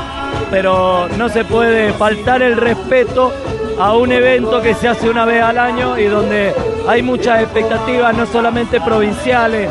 pero 0.50 1.06
no 1.18 1.28
se 1.28 1.44
puede 1.44 1.92
faltar 1.92 2.40
el 2.40 2.56
respeto 2.56 3.30
a 3.78 3.94
un 3.94 4.12
evento 4.12 4.62
que 4.62 4.74
se 4.74 4.88
hace 4.88 5.10
una 5.10 5.26
vez 5.26 5.42
al 5.42 5.58
año 5.58 5.98
y 5.98 6.06
donde 6.06 6.54
hay 6.88 7.02
muchas 7.02 7.42
expectativas, 7.42 8.16
no 8.16 8.24
solamente 8.24 8.80
provinciales, 8.80 9.70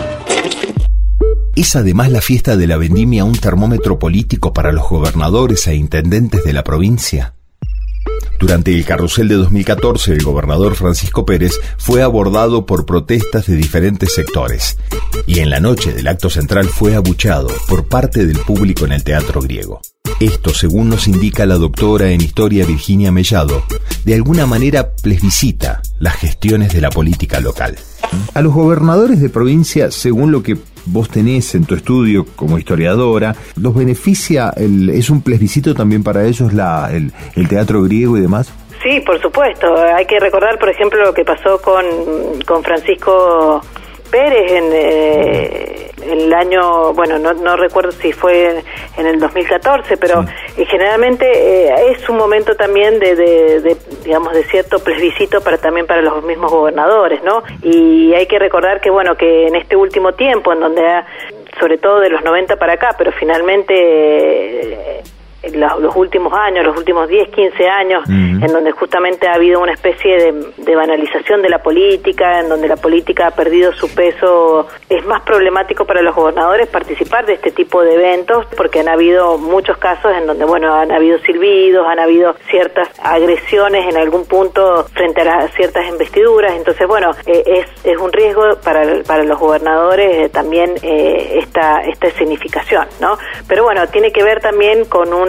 ¿Es 1.60 1.76
además 1.76 2.10
la 2.10 2.22
fiesta 2.22 2.56
de 2.56 2.68
la 2.68 2.78
vendimia 2.78 3.26
un 3.26 3.36
termómetro 3.36 4.00
político 4.00 4.54
para 4.54 4.72
los 4.72 4.88
gobernadores 4.88 5.68
e 5.68 5.76
intendentes 5.76 6.46
de 6.46 6.54
la 6.54 6.64
provincia? 6.64 7.34
Durante 8.40 8.74
el 8.74 8.86
carrusel 8.86 9.28
de 9.28 9.36
2014, 9.36 10.14
el 10.14 10.24
gobernador 10.24 10.76
Francisco 10.76 11.26
Pérez 11.26 11.60
fue 11.78 12.02
abordado 12.02 12.66
por 12.66 12.86
protestas 12.86 13.48
de 13.48 13.58
diferentes 13.58 14.14
sectores 14.14 14.78
y 15.28 15.40
en 15.40 15.50
la 15.50 15.60
noche 15.60 15.92
del 15.92 16.08
acto 16.08 16.30
central 16.30 16.70
fue 16.70 16.96
abuchado 16.96 17.50
por 17.68 17.90
parte 17.90 18.26
del 18.26 18.40
público 18.40 18.86
en 18.86 18.94
el 18.94 19.04
teatro 19.04 19.42
griego. 19.42 19.82
Esto, 20.22 20.54
según 20.54 20.88
nos 20.88 21.10
indica 21.10 21.46
la 21.46 21.56
doctora 21.56 22.12
en 22.12 22.22
historia 22.22 22.66
Virginia 22.66 23.12
Mellado, 23.12 23.64
de 24.06 24.16
alguna 24.16 24.46
manera 24.46 24.94
plebiscita 24.94 25.82
las 26.00 26.16
gestiones 26.16 26.74
de 26.74 26.80
la 26.80 26.90
política 26.90 27.42
local. 27.42 27.76
A 28.34 28.42
los 28.42 28.54
gobernadores 28.54 29.20
de 29.20 29.30
provincia, 29.30 29.92
según 29.92 30.32
lo 30.32 30.42
que 30.42 30.58
vos 30.86 31.10
tenés 31.10 31.56
en 31.56 31.66
tu 31.66 31.76
estudio 31.76 32.26
como 32.36 32.58
historiadora, 32.58 33.36
¿los 33.56 33.76
beneficia, 33.76 34.52
el, 34.56 34.90
es 34.90 35.10
un 35.10 35.22
plebiscito 35.22 35.74
también 35.74 36.04
para 36.04 36.26
ellos 36.26 36.54
la, 36.54 36.90
el, 36.92 37.12
teatro 37.48 37.84
griego 37.84 38.18
y 38.18 38.22
demás? 38.22 38.54
Sí, 38.84 39.02
por 39.06 39.22
supuesto. 39.22 39.68
Hay 39.96 40.06
que 40.06 40.20
recordar, 40.20 40.58
por 40.58 40.70
ejemplo, 40.70 41.04
lo 41.04 41.14
que 41.14 41.26
pasó 41.26 41.62
con, 41.62 41.86
con 42.46 42.64
Francisco 42.64 43.62
Pérez 44.10 44.52
en, 44.52 44.64
eh, 44.74 45.89
el 46.04 46.34
año, 46.34 46.94
bueno, 46.94 47.18
no, 47.20 47.34
no 47.34 47.56
recuerdo 47.56 47.92
si 47.92 48.12
fue 48.12 48.64
en 48.98 49.06
el 49.06 49.20
2014, 49.20 49.98
pero 49.98 50.26
generalmente 50.56 51.26
eh, 51.26 51.92
es 51.92 52.08
un 52.10 52.18
momento 52.18 52.56
también 52.56 53.00
de, 53.00 53.16
de, 53.16 53.78
digamos, 54.04 54.34
de 54.34 54.44
cierto 54.46 54.80
plebiscito 54.80 55.42
para 55.42 55.58
también 55.58 55.88
para 55.88 56.02
los 56.02 56.24
mismos 56.24 56.52
gobernadores, 56.52 57.24
¿no? 57.24 57.44
Y 57.64 58.14
hay 58.14 58.28
que 58.28 58.40
recordar 58.40 58.82
que, 58.82 58.90
bueno, 58.90 59.16
que 59.16 59.48
en 59.48 59.56
este 59.56 59.76
último 59.76 60.14
tiempo, 60.14 60.54
en 60.54 60.60
donde 60.60 60.88
ha, 60.88 61.06
sobre 61.60 61.78
todo 61.78 62.00
de 62.00 62.10
los 62.10 62.24
90 62.24 62.56
para 62.58 62.74
acá, 62.74 62.96
pero 62.98 63.12
finalmente... 63.12 63.74
Eh, 63.74 65.04
los, 65.54 65.96
últimos 65.96 66.34
años, 66.34 66.66
los 66.66 66.78
últimos 66.78 67.08
10, 67.08 67.30
15 67.30 67.68
años, 67.68 68.04
en 68.10 68.48
donde 68.48 68.72
justamente 68.72 69.28
ha 69.28 69.34
habido 69.34 69.62
una 69.62 69.74
especie 69.74 70.34
de, 70.58 70.76
banalización 70.76 71.42
de 71.42 71.50
la 71.50 71.60
política, 71.60 72.40
en 72.40 72.50
donde 72.50 72.68
la 72.68 72.78
política 72.78 73.28
ha 73.28 73.32
perdido 73.32 73.74
su 73.74 73.94
peso, 73.94 74.68
es 74.88 75.06
más 75.06 75.22
problemático 75.24 75.86
para 75.86 76.02
los 76.02 76.16
gobernadores 76.16 76.68
participar 76.68 77.26
de 77.26 77.34
este 77.34 77.52
tipo 77.52 77.82
de 77.82 77.96
eventos, 77.96 78.46
porque 78.56 78.80
han 78.80 78.88
habido 78.88 79.38
muchos 79.38 79.78
casos 79.78 80.14
en 80.16 80.26
donde, 80.26 80.46
bueno, 80.46 80.74
han 80.74 80.92
habido 80.92 81.20
silbidos, 81.20 81.86
han 81.88 82.00
habido 82.00 82.36
ciertas 82.50 82.88
agresiones 83.04 83.88
en 83.90 83.98
algún 83.98 84.26
punto 84.26 84.86
frente 84.94 85.22
a 85.22 85.48
ciertas 85.50 85.88
investiduras, 85.88 86.54
entonces, 86.54 86.88
bueno, 86.88 87.12
eh, 87.26 87.44
es, 87.46 87.86
es 87.86 87.98
un 87.98 88.14
riesgo 88.14 88.44
para, 88.64 89.04
para 89.04 89.24
los 89.24 89.38
gobernadores 89.38 90.26
eh, 90.26 90.30
también 90.30 90.76
eh, 90.82 91.40
esta, 91.40 91.82
esta 91.82 92.10
significación, 92.12 92.88
¿no? 93.00 93.18
Pero 93.48 93.64
bueno, 93.64 93.88
tiene 93.88 94.12
que 94.12 94.24
ver 94.24 94.40
también 94.40 94.86
con 94.86 95.14
un 95.14 95.29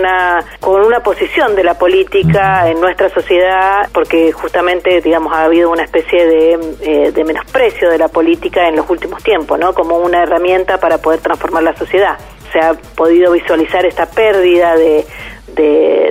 con 0.60 0.82
una 0.82 1.00
posición 1.00 1.54
de 1.54 1.64
la 1.64 1.74
política 1.74 2.68
en 2.68 2.80
nuestra 2.80 3.08
sociedad 3.08 3.88
porque 3.92 4.32
justamente 4.32 5.00
digamos 5.00 5.32
ha 5.32 5.44
habido 5.44 5.70
una 5.70 5.84
especie 5.84 6.26
de, 6.26 6.58
eh, 6.80 7.12
de 7.12 7.24
menosprecio 7.24 7.90
de 7.90 7.98
la 7.98 8.08
política 8.08 8.68
en 8.68 8.76
los 8.76 8.88
últimos 8.88 9.22
tiempos 9.22 9.58
no 9.58 9.74
como 9.74 9.98
una 9.98 10.22
herramienta 10.22 10.78
para 10.78 10.98
poder 10.98 11.20
transformar 11.20 11.62
la 11.62 11.76
sociedad. 11.76 12.18
Se 12.52 12.58
ha 12.58 12.74
podido 12.74 13.32
visualizar 13.32 13.86
esta 13.86 14.06
pérdida 14.06 14.74
de 14.76 15.04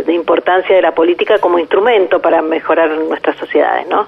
importancia 0.07 0.75
de 0.75 0.81
la 0.81 0.91
política 0.91 1.39
como 1.39 1.59
instrumento 1.59 2.21
para 2.21 2.41
mejorar 2.41 2.89
nuestras 2.91 3.35
sociedades 3.37 3.87
no 3.87 4.07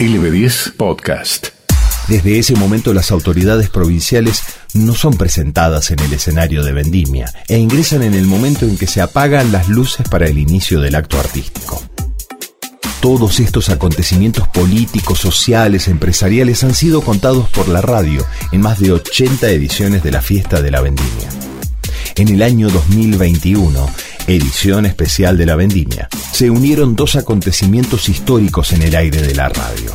LB10 0.00 0.76
Podcast 0.76 1.59
desde 2.10 2.40
ese 2.40 2.56
momento 2.56 2.92
las 2.92 3.12
autoridades 3.12 3.70
provinciales 3.70 4.42
no 4.74 4.94
son 4.94 5.16
presentadas 5.16 5.92
en 5.92 6.00
el 6.00 6.12
escenario 6.12 6.64
de 6.64 6.72
vendimia 6.72 7.32
e 7.46 7.56
ingresan 7.56 8.02
en 8.02 8.14
el 8.14 8.26
momento 8.26 8.66
en 8.66 8.76
que 8.76 8.88
se 8.88 9.00
apagan 9.00 9.52
las 9.52 9.68
luces 9.68 10.08
para 10.08 10.26
el 10.26 10.36
inicio 10.36 10.80
del 10.80 10.96
acto 10.96 11.20
artístico. 11.20 11.80
Todos 13.00 13.38
estos 13.38 13.68
acontecimientos 13.68 14.48
políticos, 14.48 15.20
sociales, 15.20 15.86
empresariales 15.86 16.64
han 16.64 16.74
sido 16.74 17.00
contados 17.00 17.48
por 17.48 17.68
la 17.68 17.80
radio 17.80 18.26
en 18.50 18.60
más 18.60 18.80
de 18.80 18.90
80 18.90 19.48
ediciones 19.50 20.02
de 20.02 20.10
la 20.10 20.20
fiesta 20.20 20.60
de 20.60 20.72
la 20.72 20.80
vendimia. 20.80 21.28
En 22.16 22.26
el 22.26 22.42
año 22.42 22.70
2021, 22.70 23.88
edición 24.26 24.84
especial 24.84 25.38
de 25.38 25.46
la 25.46 25.54
vendimia, 25.54 26.08
se 26.32 26.50
unieron 26.50 26.96
dos 26.96 27.14
acontecimientos 27.14 28.08
históricos 28.08 28.72
en 28.72 28.82
el 28.82 28.96
aire 28.96 29.22
de 29.22 29.34
la 29.36 29.48
radio 29.48 29.94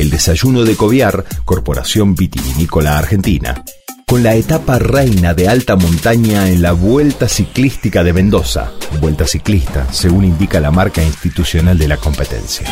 el 0.00 0.08
desayuno 0.08 0.64
de 0.64 0.76
Coviar, 0.76 1.26
Corporación 1.44 2.14
Vitivinícola 2.14 2.96
Argentina, 2.96 3.62
con 4.06 4.22
la 4.22 4.34
etapa 4.34 4.78
reina 4.78 5.34
de 5.34 5.46
alta 5.46 5.76
montaña 5.76 6.48
en 6.48 6.62
la 6.62 6.72
Vuelta 6.72 7.28
Ciclística 7.28 8.02
de 8.02 8.14
Mendoza, 8.14 8.72
Vuelta 8.98 9.26
Ciclista, 9.26 9.92
según 9.92 10.24
indica 10.24 10.58
la 10.58 10.70
marca 10.70 11.02
institucional 11.02 11.76
de 11.76 11.86
la 11.86 11.98
competencia. 11.98 12.66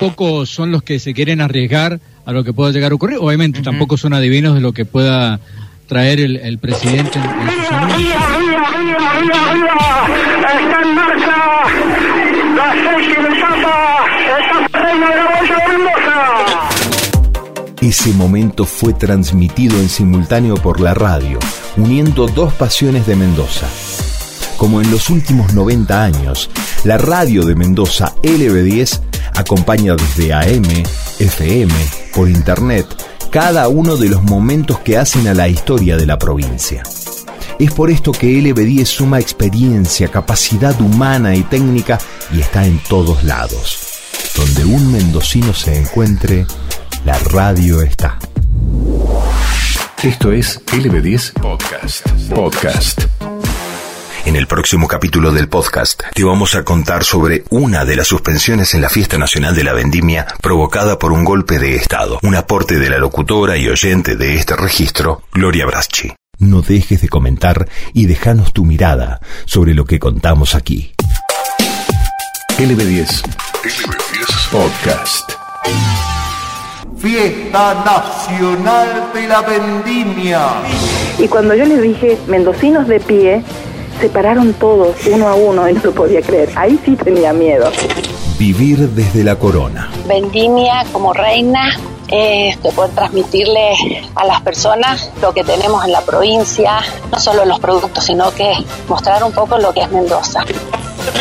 Pocos 0.00 0.48
son 0.48 0.72
los 0.72 0.82
que 0.82 0.98
se 0.98 1.12
quieren 1.12 1.42
arriesgar 1.42 2.00
a 2.24 2.32
lo 2.32 2.44
que 2.44 2.54
pueda 2.54 2.72
llegar 2.72 2.92
a 2.92 2.94
ocurrir. 2.94 3.18
Obviamente 3.20 3.60
tampoco 3.60 3.98
son 3.98 4.14
adivinos 4.14 4.54
de 4.54 4.62
lo 4.62 4.72
que 4.72 4.86
pueda 4.86 5.38
traer 5.86 6.18
el, 6.18 6.58
presidente 6.58 7.18
en, 7.18 7.24
Está 7.24 7.34
en 10.82 10.94
marcha 10.94 11.36
la 12.56 12.72
séptima 12.72 13.28
Ese 17.82 18.12
momento 18.12 18.64
fue 18.64 18.92
transmitido 18.92 19.76
en 19.80 19.88
simultáneo 19.88 20.54
por 20.54 20.80
la 20.80 20.94
radio, 20.94 21.40
uniendo 21.76 22.28
dos 22.28 22.52
pasiones 22.52 23.08
de 23.08 23.16
Mendoza. 23.16 23.66
Como 24.56 24.80
en 24.80 24.88
los 24.92 25.10
últimos 25.10 25.52
90 25.52 26.04
años, 26.04 26.48
la 26.84 26.96
radio 26.96 27.44
de 27.44 27.56
Mendoza 27.56 28.14
LB10 28.22 29.00
acompaña 29.34 29.96
desde 29.96 30.32
AM, 30.32 30.84
FM, 31.18 31.74
por 32.14 32.28
Internet, 32.28 32.86
cada 33.32 33.66
uno 33.66 33.96
de 33.96 34.10
los 34.10 34.22
momentos 34.22 34.78
que 34.78 34.96
hacen 34.96 35.26
a 35.26 35.34
la 35.34 35.48
historia 35.48 35.96
de 35.96 36.06
la 36.06 36.20
provincia. 36.20 36.84
Es 37.58 37.72
por 37.72 37.90
esto 37.90 38.12
que 38.12 38.28
LB10 38.28 38.86
suma 38.86 39.18
experiencia, 39.18 40.06
capacidad 40.06 40.80
humana 40.80 41.34
y 41.34 41.42
técnica 41.42 41.98
y 42.32 42.42
está 42.42 42.64
en 42.64 42.78
todos 42.88 43.24
lados. 43.24 43.76
Donde 44.36 44.64
un 44.64 44.92
mendocino 44.92 45.52
se 45.52 45.76
encuentre, 45.76 46.46
la 47.04 47.18
radio 47.30 47.82
está. 47.82 48.18
Esto 50.02 50.32
es 50.32 50.64
LB10 50.66 51.32
Podcast. 51.34 52.08
Podcast. 52.30 53.02
En 54.24 54.36
el 54.36 54.46
próximo 54.46 54.86
capítulo 54.86 55.32
del 55.32 55.48
podcast 55.48 56.00
te 56.14 56.22
vamos 56.22 56.54
a 56.54 56.62
contar 56.62 57.02
sobre 57.02 57.44
una 57.50 57.84
de 57.84 57.96
las 57.96 58.06
suspensiones 58.06 58.74
en 58.74 58.80
la 58.80 58.88
Fiesta 58.88 59.18
Nacional 59.18 59.54
de 59.54 59.64
la 59.64 59.72
Vendimia 59.72 60.26
provocada 60.40 60.98
por 60.98 61.12
un 61.12 61.24
golpe 61.24 61.58
de 61.58 61.74
Estado. 61.74 62.20
Un 62.22 62.36
aporte 62.36 62.78
de 62.78 62.88
la 62.88 62.98
locutora 62.98 63.56
y 63.56 63.68
oyente 63.68 64.16
de 64.16 64.36
este 64.36 64.54
registro, 64.54 65.22
Gloria 65.32 65.66
Braschi. 65.66 66.12
No 66.38 66.62
dejes 66.62 67.00
de 67.00 67.08
comentar 67.08 67.68
y 67.92 68.06
déjanos 68.06 68.52
tu 68.52 68.64
mirada 68.64 69.20
sobre 69.44 69.74
lo 69.74 69.84
que 69.84 69.98
contamos 69.98 70.54
aquí. 70.54 70.94
LB10. 72.58 73.22
LB10 73.64 74.48
Podcast. 74.50 75.32
Fiesta 77.02 77.82
Nacional 77.84 79.10
de 79.12 79.26
la 79.26 79.42
Vendimia. 79.42 80.62
Y 81.18 81.26
cuando 81.26 81.52
yo 81.52 81.64
les 81.64 81.82
dije, 81.82 82.16
mendocinos 82.28 82.86
de 82.86 83.00
pie, 83.00 83.42
se 84.00 84.08
pararon 84.08 84.54
todos, 84.54 84.94
uno 85.10 85.26
a 85.26 85.34
uno, 85.34 85.68
y 85.68 85.72
no 85.72 85.80
lo 85.82 85.92
podía 85.92 86.22
creer. 86.22 86.50
Ahí 86.54 86.78
sí 86.84 86.94
tenía 86.94 87.32
miedo. 87.32 87.72
Vivir 88.38 88.88
desde 88.90 89.24
la 89.24 89.34
corona. 89.34 89.90
Vendimia 90.06 90.84
como 90.92 91.12
reina, 91.12 91.76
eh, 92.06 92.56
poder 92.72 92.92
transmitirle 92.92 93.72
a 94.14 94.24
las 94.24 94.40
personas 94.42 95.10
lo 95.20 95.34
que 95.34 95.42
tenemos 95.42 95.84
en 95.84 95.90
la 95.90 96.02
provincia, 96.02 96.78
no 97.10 97.18
solo 97.18 97.44
los 97.44 97.58
productos, 97.58 98.04
sino 98.04 98.32
que 98.32 98.52
mostrar 98.86 99.24
un 99.24 99.32
poco 99.32 99.58
lo 99.58 99.72
que 99.72 99.80
es 99.80 99.90
Mendoza. 99.90 100.44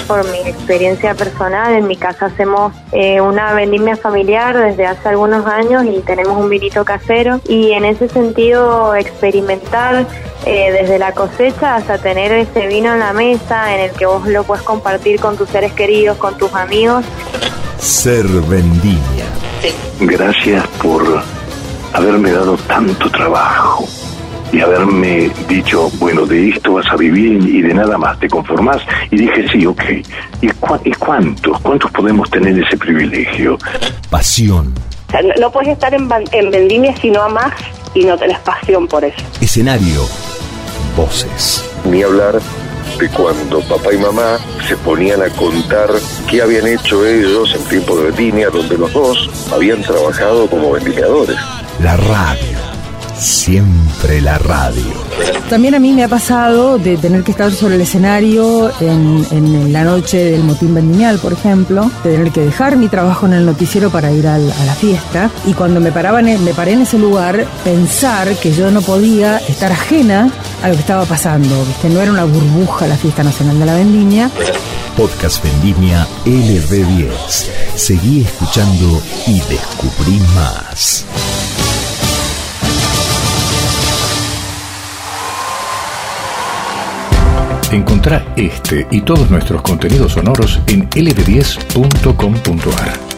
Por 0.07 0.29
mi 0.29 0.39
experiencia 0.39 1.13
personal, 1.13 1.73
en 1.73 1.87
mi 1.87 1.95
casa 1.95 2.27
hacemos 2.27 2.73
eh, 2.91 3.21
una 3.21 3.53
vendimia 3.53 3.95
familiar 3.95 4.57
desde 4.57 4.85
hace 4.85 5.09
algunos 5.09 5.45
años 5.45 5.85
y 5.85 6.01
tenemos 6.01 6.37
un 6.37 6.49
vinito 6.49 6.83
casero 6.83 7.39
y 7.47 7.71
en 7.71 7.85
ese 7.85 8.09
sentido 8.09 8.95
experimentar 8.95 10.05
eh, 10.45 10.71
desde 10.71 10.99
la 10.99 11.13
cosecha 11.13 11.75
hasta 11.75 11.97
tener 11.97 12.31
ese 12.31 12.67
vino 12.67 12.93
en 12.93 12.99
la 12.99 13.13
mesa 13.13 13.73
en 13.73 13.81
el 13.81 13.91
que 13.91 14.05
vos 14.05 14.27
lo 14.27 14.43
puedes 14.43 14.63
compartir 14.63 15.19
con 15.19 15.37
tus 15.37 15.49
seres 15.49 15.71
queridos, 15.73 16.17
con 16.17 16.37
tus 16.37 16.53
amigos. 16.53 17.05
Ser 17.77 18.25
vendimia. 18.25 19.25
Gracias 19.99 20.67
por 20.81 21.21
haberme 21.93 22.31
dado 22.31 22.57
tanto 22.67 23.09
trabajo 23.11 23.85
y 24.51 24.59
haberme 24.59 25.31
dicho, 25.47 25.89
bueno, 25.99 26.25
de 26.25 26.49
esto 26.49 26.73
vas 26.73 26.87
a 26.91 26.95
vivir 26.95 27.47
y 27.47 27.61
de 27.61 27.73
nada 27.73 27.97
más 27.97 28.19
te 28.19 28.29
conformás. 28.29 28.81
Y 29.09 29.17
dije, 29.17 29.45
sí, 29.51 29.65
ok. 29.65 29.83
¿Y, 30.41 30.47
y 30.85 30.91
cuántos? 30.93 31.59
¿Cuántos 31.61 31.91
podemos 31.91 32.29
tener 32.29 32.57
ese 32.59 32.77
privilegio? 32.77 33.57
Pasión. 34.09 34.73
O 35.07 35.11
sea, 35.11 35.21
no, 35.21 35.33
no 35.39 35.51
puedes 35.51 35.69
estar 35.69 35.93
en, 35.93 36.09
en 36.31 36.51
vendimia 36.51 36.95
si 36.97 37.09
no 37.09 37.21
amás 37.23 37.53
y 37.93 38.03
no 38.03 38.17
tenés 38.17 38.39
pasión 38.39 38.87
por 38.87 39.03
eso. 39.03 39.17
Escenario. 39.39 40.07
Voces. 40.95 41.65
Ni 41.85 42.03
hablar 42.03 42.39
de 42.99 43.09
cuando 43.09 43.61
papá 43.61 43.93
y 43.93 43.97
mamá 43.97 44.37
se 44.67 44.75
ponían 44.77 45.21
a 45.21 45.29
contar 45.29 45.89
qué 46.29 46.41
habían 46.41 46.67
hecho 46.67 47.05
ellos 47.05 47.55
en 47.55 47.63
tiempo 47.65 47.95
de 47.97 48.11
vendimia, 48.11 48.49
donde 48.49 48.77
los 48.77 48.91
dos 48.93 49.29
habían 49.53 49.81
trabajado 49.81 50.47
como 50.47 50.71
vendimiadores. 50.71 51.37
La 51.81 51.95
radio. 51.97 52.70
Siempre 53.21 54.19
la 54.19 54.39
radio. 54.39 54.81
También 55.47 55.75
a 55.75 55.79
mí 55.79 55.93
me 55.93 56.03
ha 56.03 56.07
pasado 56.07 56.79
de 56.79 56.97
tener 56.97 57.23
que 57.23 57.29
estar 57.29 57.51
sobre 57.51 57.75
el 57.75 57.81
escenario 57.81 58.71
en, 58.81 59.23
en 59.29 59.71
la 59.71 59.83
noche 59.83 60.17
del 60.31 60.43
motín 60.43 60.73
vendimial, 60.73 61.19
por 61.19 61.31
ejemplo, 61.33 61.91
de 62.03 62.13
tener 62.13 62.31
que 62.31 62.41
dejar 62.41 62.77
mi 62.77 62.87
trabajo 62.87 63.27
en 63.27 63.33
el 63.33 63.45
noticiero 63.45 63.91
para 63.91 64.11
ir 64.11 64.25
al- 64.27 64.51
a 64.51 64.65
la 64.65 64.73
fiesta. 64.73 65.29
Y 65.45 65.53
cuando 65.53 65.79
me, 65.79 65.91
paraba 65.91 66.19
en- 66.19 66.43
me 66.43 66.55
paré 66.55 66.73
en 66.73 66.81
ese 66.81 66.97
lugar, 66.97 67.45
pensar 67.63 68.33
que 68.37 68.53
yo 68.55 68.71
no 68.71 68.81
podía 68.81 69.37
estar 69.37 69.71
ajena 69.71 70.31
a 70.63 70.69
lo 70.69 70.73
que 70.73 70.79
estaba 70.81 71.05
pasando. 71.05 71.53
Que 71.79 71.89
no 71.89 72.01
era 72.01 72.11
una 72.11 72.23
burbuja 72.25 72.87
la 72.87 72.97
fiesta 72.97 73.21
nacional 73.23 73.59
de 73.59 73.65
la 73.67 73.75
vendimia. 73.75 74.31
Podcast 74.97 75.43
Vendimia 75.43 76.07
LB10. 76.25 77.11
Seguí 77.75 78.21
escuchando 78.23 78.99
y 79.27 79.33
descubrí 79.41 80.19
más. 80.33 81.05
Encontrá 87.71 88.23
este 88.35 88.85
y 88.91 89.01
todos 89.01 89.31
nuestros 89.31 89.61
contenidos 89.61 90.13
sonoros 90.13 90.59
en 90.67 90.89
lb10.com.ar. 90.89 93.10